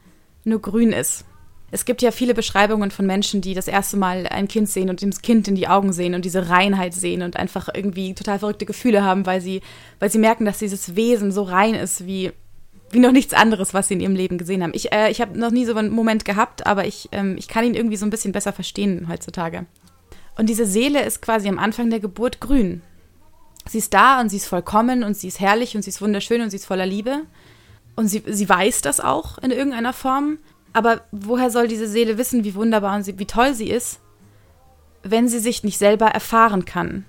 nur 0.44 0.60
grün 0.60 0.92
ist? 0.92 1.24
es 1.72 1.84
gibt 1.84 2.02
ja 2.02 2.10
viele 2.10 2.34
Beschreibungen 2.34 2.90
von 2.90 3.06
Menschen, 3.06 3.40
die 3.40 3.54
das 3.54 3.68
erste 3.68 3.96
Mal 3.96 4.26
ein 4.26 4.48
Kind 4.48 4.68
sehen 4.68 4.90
und 4.90 5.02
dem 5.02 5.10
Kind 5.10 5.46
in 5.46 5.54
die 5.54 5.68
Augen 5.68 5.92
sehen 5.92 6.14
und 6.14 6.24
diese 6.24 6.48
Reinheit 6.48 6.94
sehen 6.94 7.22
und 7.22 7.36
einfach 7.36 7.68
irgendwie 7.72 8.14
total 8.14 8.38
verrückte 8.38 8.66
Gefühle 8.66 9.04
haben, 9.04 9.24
weil 9.26 9.40
sie, 9.40 9.60
weil 10.00 10.10
sie 10.10 10.18
merken, 10.18 10.44
dass 10.44 10.58
dieses 10.58 10.96
Wesen 10.96 11.30
so 11.30 11.42
rein 11.42 11.74
ist 11.74 12.06
wie, 12.06 12.32
wie 12.90 12.98
noch 12.98 13.12
nichts 13.12 13.34
anderes, 13.34 13.72
was 13.72 13.88
sie 13.88 13.94
in 13.94 14.00
ihrem 14.00 14.16
Leben 14.16 14.36
gesehen 14.36 14.62
haben. 14.62 14.72
Ich, 14.74 14.92
äh, 14.92 15.10
ich 15.10 15.20
habe 15.20 15.38
noch 15.38 15.52
nie 15.52 15.64
so 15.64 15.74
einen 15.74 15.90
Moment 15.90 16.24
gehabt, 16.24 16.66
aber 16.66 16.86
ich, 16.86 17.08
ähm, 17.12 17.36
ich 17.38 17.46
kann 17.46 17.64
ihn 17.64 17.74
irgendwie 17.74 17.96
so 17.96 18.06
ein 18.06 18.10
bisschen 18.10 18.32
besser 18.32 18.52
verstehen 18.52 19.06
heutzutage. 19.08 19.66
Und 20.36 20.48
diese 20.48 20.66
Seele 20.66 21.02
ist 21.04 21.22
quasi 21.22 21.48
am 21.48 21.58
Anfang 21.58 21.90
der 21.90 22.00
Geburt 22.00 22.40
grün. 22.40 22.82
Sie 23.70 23.78
ist 23.78 23.94
da 23.94 24.20
und 24.20 24.30
sie 24.30 24.38
ist 24.38 24.48
vollkommen 24.48 25.04
und 25.04 25.16
sie 25.16 25.28
ist 25.28 25.38
herrlich 25.38 25.76
und 25.76 25.82
sie 25.82 25.90
ist 25.90 26.02
wunderschön 26.02 26.40
und 26.40 26.50
sie 26.50 26.56
ist 26.56 26.66
voller 26.66 26.86
Liebe. 26.86 27.22
Und 27.94 28.08
sie, 28.08 28.20
sie 28.26 28.48
weiß 28.48 28.80
das 28.80 28.98
auch 28.98 29.38
in 29.38 29.52
irgendeiner 29.52 29.92
Form. 29.92 30.38
Aber 30.72 31.02
woher 31.12 31.50
soll 31.50 31.68
diese 31.68 31.86
Seele 31.86 32.18
wissen, 32.18 32.42
wie 32.42 32.56
wunderbar 32.56 32.96
und 32.96 33.06
wie 33.06 33.26
toll 33.26 33.54
sie 33.54 33.70
ist, 33.70 34.00
wenn 35.04 35.28
sie 35.28 35.38
sich 35.38 35.62
nicht 35.62 35.78
selber 35.78 36.06
erfahren 36.06 36.64
kann? 36.64 37.04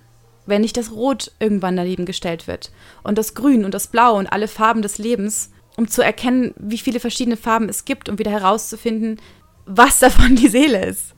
Wenn 0.45 0.61
nicht 0.61 0.77
das 0.77 0.91
Rot 0.91 1.31
irgendwann 1.39 1.77
daneben 1.77 2.05
gestellt 2.05 2.45
wird 2.45 2.71
und 3.01 3.17
das 3.17 3.33
Grün 3.33 3.65
und 3.65 3.73
das 3.73 3.87
Blau 3.87 4.19
und 4.19 4.27
alle 4.27 4.47
Farben 4.47 4.83
des 4.83 4.99
Lebens, 4.99 5.49
um 5.77 5.87
zu 5.87 6.03
erkennen, 6.03 6.53
wie 6.59 6.77
viele 6.77 6.99
verschiedene 6.99 7.37
Farben 7.37 7.69
es 7.69 7.85
gibt 7.85 8.07
und 8.07 8.19
wieder 8.19 8.29
herauszufinden, 8.29 9.19
was 9.65 9.97
davon 9.97 10.35
die 10.35 10.47
Seele 10.49 10.85
ist. 10.85 11.15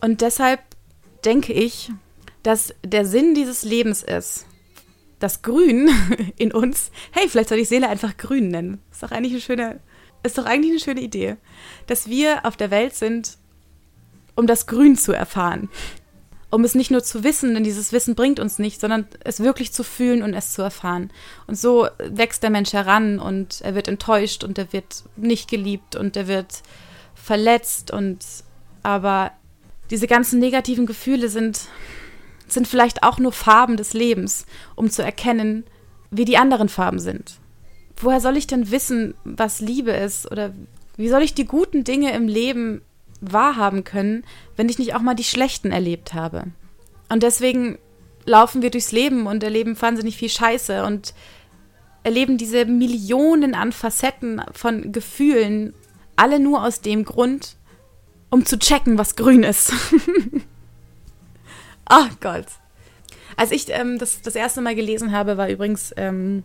Und 0.00 0.20
deshalb 0.20 0.60
denke 1.24 1.52
ich, 1.52 1.90
dass 2.42 2.74
der 2.84 3.04
Sinn 3.06 3.34
dieses 3.34 3.62
Lebens 3.62 4.02
ist, 4.02 4.46
das 5.18 5.42
Grün 5.42 5.88
in 6.36 6.52
uns, 6.52 6.90
hey, 7.12 7.28
vielleicht 7.28 7.50
soll 7.50 7.58
ich 7.58 7.68
Seele 7.68 7.88
einfach 7.88 8.16
grün 8.16 8.48
nennen. 8.48 8.80
Ist 8.90 9.02
doch 9.02 9.12
eigentlich 9.12 9.32
eine 9.32 9.40
schöne, 9.40 9.80
ist 10.22 10.38
doch 10.38 10.46
eigentlich 10.46 10.72
eine 10.72 10.80
schöne 10.80 11.00
Idee, 11.00 11.36
dass 11.86 12.08
wir 12.08 12.44
auf 12.44 12.56
der 12.56 12.70
Welt 12.70 12.94
sind, 12.94 13.38
um 14.34 14.46
das 14.46 14.66
Grün 14.66 14.96
zu 14.96 15.12
erfahren. 15.12 15.68
Um 16.52 16.64
es 16.64 16.74
nicht 16.74 16.90
nur 16.90 17.04
zu 17.04 17.22
wissen, 17.22 17.54
denn 17.54 17.62
dieses 17.62 17.92
Wissen 17.92 18.16
bringt 18.16 18.40
uns 18.40 18.58
nicht, 18.58 18.80
sondern 18.80 19.06
es 19.22 19.38
wirklich 19.38 19.72
zu 19.72 19.84
fühlen 19.84 20.22
und 20.22 20.34
es 20.34 20.52
zu 20.52 20.62
erfahren. 20.62 21.12
Und 21.46 21.56
so 21.56 21.86
wächst 21.98 22.42
der 22.42 22.50
Mensch 22.50 22.72
heran 22.72 23.20
und 23.20 23.60
er 23.60 23.76
wird 23.76 23.86
enttäuscht 23.86 24.42
und 24.42 24.58
er 24.58 24.72
wird 24.72 25.04
nicht 25.14 25.48
geliebt 25.48 25.94
und 25.94 26.16
er 26.16 26.26
wird 26.26 26.62
verletzt 27.14 27.92
und 27.92 28.18
aber 28.82 29.30
diese 29.90 30.08
ganzen 30.08 30.40
negativen 30.40 30.86
Gefühle 30.86 31.28
sind, 31.28 31.68
sind 32.52 32.68
vielleicht 32.68 33.02
auch 33.02 33.18
nur 33.18 33.32
Farben 33.32 33.76
des 33.76 33.92
Lebens, 33.92 34.46
um 34.74 34.90
zu 34.90 35.02
erkennen, 35.02 35.64
wie 36.10 36.24
die 36.24 36.36
anderen 36.36 36.68
Farben 36.68 36.98
sind 36.98 37.40
woher 38.02 38.20
soll 38.20 38.36
ich 38.36 38.46
denn 38.46 38.70
wissen, 38.70 39.14
was 39.24 39.60
Liebe 39.60 39.92
ist 39.92 40.30
oder 40.30 40.52
Wie 40.96 41.08
soll 41.08 41.22
ich 41.22 41.32
die 41.32 41.46
guten 41.46 41.82
Dinge 41.82 42.12
im 42.12 42.28
Leben 42.28 42.82
wahrhaben 43.22 43.84
können, 43.84 44.24
wenn 44.56 44.68
ich 44.68 44.78
nicht 44.78 44.94
auch 44.94 45.00
mal 45.00 45.14
die 45.14 45.24
schlechten 45.24 45.72
erlebt 45.72 46.12
habe? 46.12 46.44
Und 47.08 47.22
deswegen 47.22 47.78
laufen 48.26 48.60
wir 48.60 48.70
durchs 48.70 48.92
Leben 48.92 49.26
und 49.26 49.42
erleben 49.42 49.80
wahnsinnig 49.80 50.16
viel 50.18 50.28
Scheiße 50.28 50.84
und 50.84 51.14
erleben 52.02 52.36
diese 52.36 52.66
Millionen 52.66 53.54
an 53.54 53.72
Facetten 53.72 54.42
von 54.52 54.92
Gefühlen, 54.92 55.72
alle 56.16 56.38
nur 56.38 56.64
aus 56.64 56.82
dem 56.82 57.04
Grund, 57.04 57.56
um 58.28 58.44
zu 58.44 58.58
checken, 58.58 58.98
was 58.98 59.16
grün 59.16 59.42
ist. 59.42 59.72
Ach 61.90 62.08
Gott. 62.20 62.46
Als 63.36 63.50
ich 63.50 63.68
ähm, 63.68 63.98
das 63.98 64.22
das 64.22 64.36
erste 64.36 64.60
Mal 64.60 64.76
gelesen 64.76 65.10
habe, 65.10 65.36
war 65.36 65.48
übrigens 65.48 65.92
ähm, 65.96 66.44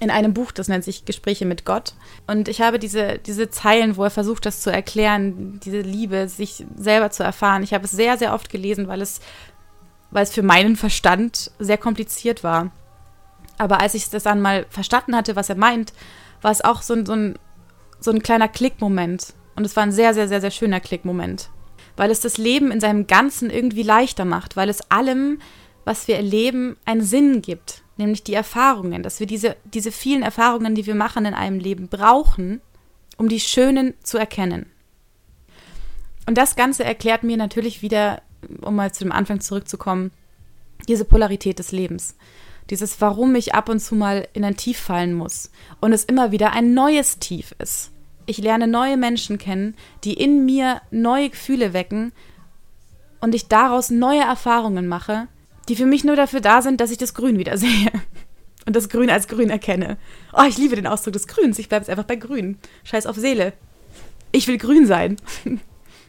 in 0.00 0.10
einem 0.10 0.32
Buch, 0.32 0.52
das 0.52 0.68
nennt 0.68 0.84
sich 0.84 1.04
Gespräche 1.04 1.44
mit 1.44 1.66
Gott. 1.66 1.92
Und 2.26 2.48
ich 2.48 2.62
habe 2.62 2.78
diese, 2.78 3.18
diese 3.18 3.50
Zeilen, 3.50 3.98
wo 3.98 4.04
er 4.04 4.10
versucht, 4.10 4.46
das 4.46 4.62
zu 4.62 4.70
erklären, 4.70 5.60
diese 5.62 5.80
Liebe, 5.80 6.28
sich 6.28 6.64
selber 6.76 7.10
zu 7.10 7.22
erfahren. 7.22 7.62
Ich 7.62 7.74
habe 7.74 7.84
es 7.84 7.90
sehr, 7.90 8.16
sehr 8.16 8.32
oft 8.32 8.48
gelesen, 8.48 8.88
weil 8.88 9.02
es, 9.02 9.20
weil 10.10 10.22
es 10.22 10.32
für 10.32 10.42
meinen 10.42 10.76
Verstand 10.76 11.50
sehr 11.58 11.78
kompliziert 11.78 12.42
war. 12.42 12.70
Aber 13.58 13.80
als 13.80 13.94
ich 13.94 14.08
das 14.08 14.22
dann 14.22 14.40
mal 14.40 14.64
verstanden 14.70 15.14
hatte, 15.14 15.36
was 15.36 15.50
er 15.50 15.56
meint, 15.56 15.92
war 16.40 16.50
es 16.52 16.64
auch 16.64 16.80
so 16.80 16.94
ein, 16.94 17.04
so 17.04 17.12
ein, 17.12 17.38
so 18.00 18.10
ein 18.12 18.22
kleiner 18.22 18.48
Klickmoment. 18.48 19.34
Und 19.56 19.66
es 19.66 19.76
war 19.76 19.82
ein 19.82 19.92
sehr, 19.92 20.14
sehr, 20.14 20.28
sehr, 20.28 20.40
sehr 20.40 20.50
schöner 20.50 20.80
Klickmoment. 20.80 21.50
Weil 21.96 22.10
es 22.10 22.20
das 22.20 22.38
Leben 22.38 22.70
in 22.70 22.80
seinem 22.80 23.06
Ganzen 23.06 23.50
irgendwie 23.50 23.82
leichter 23.82 24.24
macht, 24.24 24.56
weil 24.56 24.68
es 24.68 24.90
allem, 24.90 25.40
was 25.84 26.08
wir 26.08 26.16
erleben, 26.16 26.76
einen 26.84 27.02
Sinn 27.02 27.42
gibt. 27.42 27.82
Nämlich 27.96 28.22
die 28.22 28.34
Erfahrungen, 28.34 29.02
dass 29.02 29.20
wir 29.20 29.26
diese, 29.26 29.56
diese 29.64 29.90
vielen 29.90 30.22
Erfahrungen, 30.22 30.74
die 30.74 30.86
wir 30.86 30.94
machen 30.94 31.24
in 31.24 31.34
einem 31.34 31.58
Leben, 31.58 31.88
brauchen, 31.88 32.60
um 33.16 33.28
die 33.28 33.40
schönen 33.40 33.94
zu 34.02 34.18
erkennen. 34.18 34.66
Und 36.26 36.36
das 36.36 36.56
Ganze 36.56 36.84
erklärt 36.84 37.22
mir 37.22 37.36
natürlich 37.36 37.82
wieder, 37.82 38.20
um 38.60 38.74
mal 38.76 38.92
zu 38.92 39.04
dem 39.04 39.12
Anfang 39.12 39.40
zurückzukommen, 39.40 40.10
diese 40.88 41.04
Polarität 41.04 41.58
des 41.58 41.72
Lebens. 41.72 42.16
Dieses, 42.68 43.00
warum 43.00 43.34
ich 43.36 43.54
ab 43.54 43.68
und 43.68 43.80
zu 43.80 43.94
mal 43.94 44.28
in 44.32 44.44
ein 44.44 44.56
Tief 44.56 44.78
fallen 44.78 45.14
muss 45.14 45.50
und 45.80 45.92
es 45.92 46.04
immer 46.04 46.32
wieder 46.32 46.52
ein 46.52 46.74
neues 46.74 47.18
Tief 47.18 47.54
ist. 47.58 47.92
Ich 48.26 48.38
lerne 48.38 48.66
neue 48.66 48.96
Menschen 48.96 49.38
kennen, 49.38 49.74
die 50.04 50.14
in 50.14 50.44
mir 50.44 50.82
neue 50.90 51.30
Gefühle 51.30 51.72
wecken 51.72 52.12
und 53.20 53.34
ich 53.34 53.48
daraus 53.48 53.90
neue 53.90 54.20
Erfahrungen 54.20 54.88
mache, 54.88 55.28
die 55.68 55.76
für 55.76 55.86
mich 55.86 56.04
nur 56.04 56.16
dafür 56.16 56.40
da 56.40 56.62
sind, 56.62 56.80
dass 56.80 56.90
ich 56.90 56.98
das 56.98 57.14
Grün 57.14 57.38
wieder 57.38 57.56
sehe 57.56 57.90
und 58.66 58.74
das 58.74 58.88
Grün 58.88 59.10
als 59.10 59.28
Grün 59.28 59.50
erkenne. 59.50 59.96
Oh, 60.32 60.44
ich 60.48 60.58
liebe 60.58 60.76
den 60.76 60.86
Ausdruck 60.86 61.12
des 61.12 61.26
Grüns. 61.26 61.58
Ich 61.58 61.68
bleibe 61.68 61.82
jetzt 61.82 61.90
einfach 61.90 62.04
bei 62.04 62.16
Grün. 62.16 62.58
Scheiß 62.84 63.06
auf 63.06 63.16
Seele. 63.16 63.52
Ich 64.32 64.48
will 64.48 64.58
grün 64.58 64.86
sein. 64.86 65.16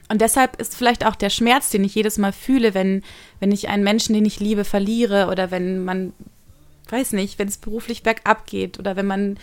Und 0.10 0.22
deshalb 0.22 0.60
ist 0.62 0.76
vielleicht 0.76 1.06
auch 1.06 1.16
der 1.16 1.30
Schmerz, 1.30 1.70
den 1.70 1.84
ich 1.84 1.94
jedes 1.94 2.18
Mal 2.18 2.32
fühle, 2.32 2.74
wenn, 2.74 3.04
wenn 3.42 3.52
ich 3.52 3.68
einen 3.68 3.84
Menschen, 3.84 4.14
den 4.14 4.24
ich 4.24 4.40
liebe, 4.40 4.64
verliere 4.64 5.28
oder 5.30 5.52
wenn 5.52 5.84
man 5.84 6.14
weiß 6.90 7.14
nicht, 7.14 7.40
wenn 7.40 7.48
es 7.48 7.58
beruflich 7.58 8.04
bergab 8.04 8.48
geht 8.48 8.80
oder 8.80 8.96
wenn 8.96 9.06
man 9.06 9.38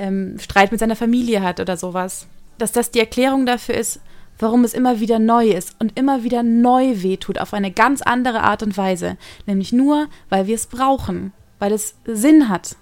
ähm, 0.00 0.38
Streit 0.40 0.72
mit 0.72 0.80
seiner 0.80 0.96
Familie 0.96 1.42
hat 1.42 1.60
oder 1.60 1.76
sowas. 1.76 2.26
Dass 2.58 2.72
das 2.72 2.90
die 2.90 3.00
Erklärung 3.00 3.46
dafür 3.46 3.76
ist, 3.76 4.00
warum 4.38 4.64
es 4.64 4.74
immer 4.74 5.00
wieder 5.00 5.18
neu 5.18 5.50
ist 5.50 5.76
und 5.78 5.98
immer 5.98 6.24
wieder 6.24 6.42
neu 6.42 7.02
wehtut 7.02 7.38
auf 7.38 7.52
eine 7.52 7.70
ganz 7.70 8.00
andere 8.02 8.40
Art 8.40 8.62
und 8.62 8.76
Weise. 8.76 9.16
Nämlich 9.46 9.72
nur, 9.72 10.08
weil 10.30 10.46
wir 10.46 10.54
es 10.54 10.66
brauchen, 10.66 11.32
weil 11.58 11.72
es 11.72 11.94
Sinn 12.06 12.48
hat, 12.48 12.76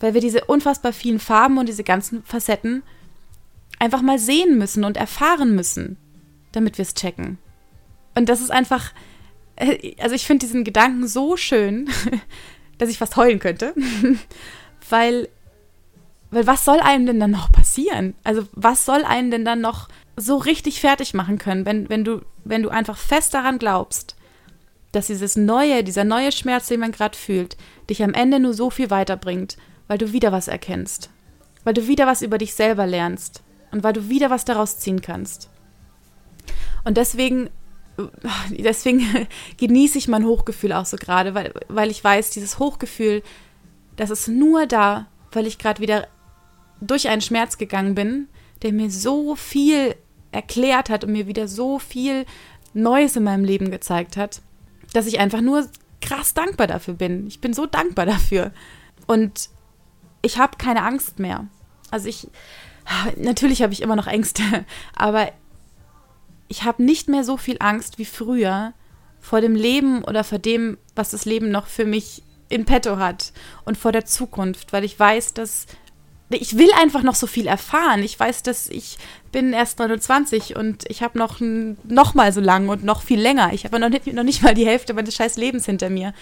weil 0.00 0.14
wir 0.14 0.20
diese 0.20 0.44
unfassbar 0.46 0.92
vielen 0.92 1.18
Farben 1.18 1.58
und 1.58 1.68
diese 1.68 1.84
ganzen 1.84 2.22
Facetten 2.24 2.82
einfach 3.78 4.00
mal 4.00 4.18
sehen 4.18 4.58
müssen 4.58 4.84
und 4.84 4.96
erfahren 4.96 5.54
müssen, 5.54 5.98
damit 6.52 6.78
wir 6.78 6.82
es 6.82 6.94
checken. 6.94 7.38
Und 8.14 8.28
das 8.28 8.40
ist 8.40 8.50
einfach, 8.50 8.92
äh, 9.56 9.94
also 10.00 10.14
ich 10.14 10.26
finde 10.26 10.46
diesen 10.46 10.64
Gedanken 10.64 11.06
so 11.06 11.36
schön, 11.36 11.90
dass 12.78 12.88
ich 12.88 12.98
fast 12.98 13.16
heulen 13.16 13.38
könnte. 13.38 13.74
weil, 14.88 15.28
weil 16.32 16.46
was 16.46 16.64
soll 16.64 16.80
einem 16.80 17.06
denn 17.06 17.20
dann 17.20 17.30
noch 17.30 17.52
passieren? 17.52 18.14
Also 18.24 18.48
was 18.52 18.84
soll 18.84 19.04
einen 19.04 19.30
denn 19.30 19.44
dann 19.44 19.60
noch 19.60 19.88
so 20.16 20.36
richtig 20.36 20.80
fertig 20.80 21.14
machen 21.14 21.38
können, 21.38 21.64
wenn, 21.64 21.88
wenn, 21.88 22.04
du, 22.04 22.22
wenn 22.44 22.62
du 22.62 22.70
einfach 22.70 22.96
fest 22.96 23.34
daran 23.34 23.58
glaubst, 23.58 24.16
dass 24.90 25.06
dieses 25.06 25.36
neue, 25.36 25.84
dieser 25.84 26.04
neue 26.04 26.32
Schmerz, 26.32 26.66
den 26.66 26.80
man 26.80 26.92
gerade 26.92 27.16
fühlt, 27.16 27.56
dich 27.88 28.02
am 28.02 28.14
Ende 28.14 28.40
nur 28.40 28.54
so 28.54 28.70
viel 28.70 28.90
weiterbringt, 28.90 29.56
weil 29.88 29.98
du 29.98 30.12
wieder 30.12 30.32
was 30.32 30.48
erkennst, 30.48 31.10
weil 31.64 31.74
du 31.74 31.86
wieder 31.86 32.06
was 32.06 32.22
über 32.22 32.38
dich 32.38 32.54
selber 32.54 32.86
lernst 32.86 33.42
und 33.70 33.84
weil 33.84 33.92
du 33.92 34.08
wieder 34.08 34.30
was 34.30 34.44
daraus 34.44 34.78
ziehen 34.78 35.00
kannst. 35.00 35.48
Und 36.84 36.96
deswegen 36.96 37.50
deswegen 38.50 39.28
genieße 39.58 39.98
ich 39.98 40.08
mein 40.08 40.24
Hochgefühl 40.24 40.72
auch 40.72 40.86
so 40.86 40.96
gerade, 40.96 41.34
weil, 41.34 41.52
weil 41.68 41.90
ich 41.90 42.02
weiß, 42.02 42.30
dieses 42.30 42.58
Hochgefühl, 42.58 43.22
das 43.96 44.10
ist 44.10 44.28
nur 44.28 44.66
da, 44.66 45.06
weil 45.32 45.46
ich 45.46 45.58
gerade 45.58 45.80
wieder 45.80 46.08
durch 46.86 47.08
einen 47.08 47.22
Schmerz 47.22 47.58
gegangen 47.58 47.94
bin, 47.94 48.28
der 48.62 48.72
mir 48.72 48.90
so 48.90 49.36
viel 49.36 49.94
erklärt 50.30 50.90
hat 50.90 51.04
und 51.04 51.12
mir 51.12 51.26
wieder 51.26 51.48
so 51.48 51.78
viel 51.78 52.26
Neues 52.74 53.16
in 53.16 53.24
meinem 53.24 53.44
Leben 53.44 53.70
gezeigt 53.70 54.16
hat, 54.16 54.40
dass 54.92 55.06
ich 55.06 55.20
einfach 55.20 55.40
nur 55.40 55.68
krass 56.00 56.34
dankbar 56.34 56.66
dafür 56.66 56.94
bin. 56.94 57.26
Ich 57.26 57.40
bin 57.40 57.52
so 57.52 57.66
dankbar 57.66 58.06
dafür. 58.06 58.52
Und 59.06 59.50
ich 60.22 60.38
habe 60.38 60.56
keine 60.56 60.82
Angst 60.82 61.18
mehr. 61.18 61.46
Also 61.90 62.08
ich, 62.08 62.28
natürlich 63.16 63.62
habe 63.62 63.72
ich 63.72 63.82
immer 63.82 63.96
noch 63.96 64.06
Ängste, 64.06 64.42
aber 64.94 65.30
ich 66.48 66.64
habe 66.64 66.82
nicht 66.82 67.08
mehr 67.08 67.24
so 67.24 67.36
viel 67.36 67.56
Angst 67.60 67.98
wie 67.98 68.04
früher 68.04 68.72
vor 69.20 69.40
dem 69.40 69.54
Leben 69.54 70.02
oder 70.04 70.24
vor 70.24 70.38
dem, 70.38 70.76
was 70.94 71.10
das 71.10 71.24
Leben 71.24 71.50
noch 71.50 71.66
für 71.66 71.84
mich 71.84 72.22
in 72.48 72.64
petto 72.64 72.98
hat 72.98 73.32
und 73.64 73.78
vor 73.78 73.92
der 73.92 74.04
Zukunft, 74.04 74.72
weil 74.72 74.84
ich 74.84 74.98
weiß, 74.98 75.32
dass 75.32 75.66
ich 76.40 76.56
will 76.58 76.70
einfach 76.80 77.02
noch 77.02 77.14
so 77.14 77.26
viel 77.26 77.46
erfahren. 77.46 78.02
Ich 78.02 78.18
weiß, 78.18 78.42
dass 78.42 78.68
ich 78.68 78.98
bin 79.32 79.52
erst 79.52 79.78
29 79.78 80.56
und 80.56 80.84
ich 80.88 81.02
habe 81.02 81.18
noch 81.18 81.40
noch 81.40 82.14
mal 82.14 82.32
so 82.32 82.40
lang 82.40 82.68
und 82.68 82.84
noch 82.84 83.02
viel 83.02 83.20
länger. 83.20 83.52
Ich 83.52 83.64
habe 83.64 83.78
noch 83.78 83.88
nicht, 83.88 84.06
noch 84.06 84.22
nicht 84.22 84.42
mal 84.42 84.54
die 84.54 84.66
Hälfte 84.66 84.94
meines 84.94 85.14
scheiß 85.14 85.36
Lebens 85.36 85.66
hinter 85.66 85.90
mir. 85.90 86.12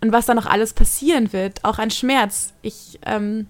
Und 0.00 0.12
was 0.12 0.26
da 0.26 0.34
noch 0.34 0.46
alles 0.46 0.72
passieren 0.72 1.32
wird, 1.32 1.64
auch 1.64 1.78
ein 1.78 1.90
Schmerz. 1.90 2.54
Ich, 2.62 2.98
ähm, 3.04 3.46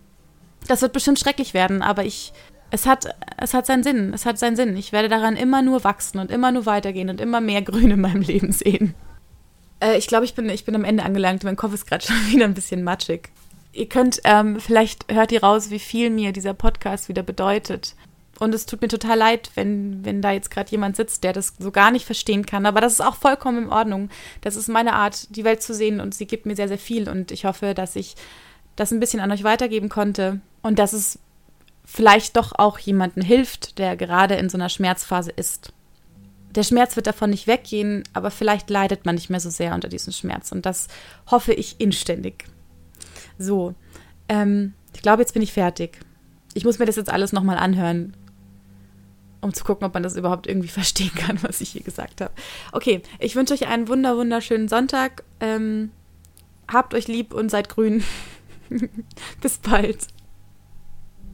das 0.67 0.83
wird 0.83 0.93
bestimmt 0.93 1.19
schrecklich 1.19 1.55
werden, 1.55 1.81
aber 1.81 2.05
ich 2.05 2.33
es 2.71 2.87
hat, 2.87 3.15
es 3.37 3.55
hat 3.55 3.67
seinen 3.67 3.83
Sinn. 3.83 4.13
Es 4.15 4.27
hat 4.27 4.39
seinen 4.39 4.57
Sinn. 4.57 4.77
Ich 4.77 4.93
werde 4.93 5.09
daran 5.09 5.37
immer 5.37 5.63
nur 5.63 5.83
wachsen 5.85 6.19
und 6.19 6.31
immer 6.31 6.53
nur 6.53 6.67
weitergehen 6.67 7.11
und 7.11 7.21
immer 7.21 7.41
mehr 7.41 7.63
Grün 7.63 7.91
in 7.91 8.01
meinem 8.01 8.23
Leben 8.23 8.53
sehen. 8.53 8.95
Äh, 9.81 9.99
ich 9.99 10.07
glaube, 10.07 10.25
ich 10.25 10.35
bin, 10.35 10.49
ich 10.49 10.65
bin 10.65 10.75
am 10.75 10.85
Ende 10.85 11.03
angelangt. 11.03 11.43
Mein 11.43 11.57
Kopf 11.57 11.75
ist 11.75 11.87
gerade 11.87 12.05
schon 12.07 12.17
wieder 12.31 12.45
ein 12.45 12.55
bisschen 12.55 12.85
matschig. 12.85 13.31
Ihr 13.73 13.89
könnt, 13.89 14.21
ähm, 14.25 14.59
vielleicht 14.59 15.13
hört 15.13 15.33
ihr 15.33 15.43
raus, 15.43 15.71
wie 15.71 15.79
viel 15.79 16.11
mir 16.11 16.33
dieser 16.33 16.55
Podcast 16.55 17.09
wieder 17.09 17.23
bedeutet. 17.23 17.95
Und 18.41 18.55
es 18.55 18.65
tut 18.65 18.81
mir 18.81 18.89
total 18.89 19.19
leid, 19.19 19.51
wenn, 19.55 20.05
wenn 20.05 20.23
da 20.23 20.33
jetzt 20.33 20.51
gerade 20.51 20.71
jemand 20.71 20.97
sitzt, 20.97 21.25
der 21.25 21.35
das 21.35 21.55
so 21.59 21.71
gar 21.71 21.91
nicht 21.91 22.07
verstehen 22.07 22.47
kann. 22.47 22.65
Aber 22.65 22.81
das 22.81 22.95
ist 22.95 23.03
auch 23.03 23.17
vollkommen 23.17 23.65
in 23.65 23.69
Ordnung. 23.69 24.09
Das 24.41 24.57
ist 24.57 24.69
meine 24.69 24.95
Art, 24.95 25.37
die 25.37 25.45
Welt 25.45 25.63
zu 25.63 25.75
sehen 25.75 26.01
und 26.01 26.15
sie 26.15 26.27
gibt 26.27 26.47
mir 26.47 26.57
sehr, 26.57 26.69
sehr 26.69 26.79
viel. 26.79 27.09
Und 27.09 27.33
ich 27.33 27.45
hoffe, 27.45 27.75
dass 27.75 27.97
ich 27.97 28.17
das 28.77 28.93
ein 28.93 29.01
bisschen 29.01 29.21
an 29.21 29.31
euch 29.31 29.45
weitergeben 29.45 29.91
konnte 29.91 30.41
und 30.63 30.79
dass 30.79 30.95
es 30.95 31.19
vielleicht 31.85 32.37
doch 32.37 32.53
auch 32.57 32.79
jemanden 32.79 33.21
hilft, 33.21 33.79
der 33.79 33.97
gerade 33.97 34.37
in 34.37 34.49
so 34.49 34.57
einer 34.57 34.71
Schmerzphase 34.71 35.31
ist. 35.31 35.75
Der 36.55 36.63
Schmerz 36.63 36.97
wird 36.97 37.07
davon 37.07 37.31
nicht 37.31 37.47
weggehen, 37.47 38.05
aber 38.15 38.31
vielleicht 38.31 38.71
leidet 38.71 39.05
man 39.05 39.17
nicht 39.17 39.29
mehr 39.29 39.41
so 39.41 39.51
sehr 39.51 39.75
unter 39.75 39.89
diesem 39.89 40.15
Schmerz. 40.15 40.51
Und 40.51 40.65
das 40.65 40.89
hoffe 41.31 41.53
ich 41.53 41.79
inständig. 41.79 42.47
So, 43.41 43.75
ähm, 44.29 44.75
ich 44.95 45.01
glaube, 45.01 45.23
jetzt 45.23 45.33
bin 45.33 45.43
ich 45.43 45.53
fertig. 45.53 45.99
Ich 46.53 46.65
muss 46.65 46.79
mir 46.79 46.85
das 46.85 46.97
jetzt 46.97 47.11
alles 47.11 47.33
nochmal 47.33 47.57
anhören, 47.57 48.15
um 49.41 49.55
zu 49.55 49.65
gucken, 49.65 49.87
ob 49.87 49.95
man 49.95 50.03
das 50.03 50.15
überhaupt 50.15 50.47
irgendwie 50.47 50.69
verstehen 50.81 51.13
kann, 51.15 51.43
was 51.43 51.61
ich 51.63 51.71
hier 51.71 51.83
gesagt 51.83 52.21
habe. 52.21 52.33
Okay, 52.73 53.01
ich 53.19 53.35
wünsche 53.37 53.55
euch 53.55 53.67
einen 53.67 53.89
wunder 53.89 54.17
wunderschönen 54.17 54.69
Sonntag. 54.69 55.25
Ähm, 55.41 55.91
habt 56.69 56.95
euch 56.95 57.09
lieb 57.09 57.33
und 57.33 57.51
seid 57.51 57.71
grün. 57.71 58.05
Bis 59.41 59.59
bald. 59.59 60.07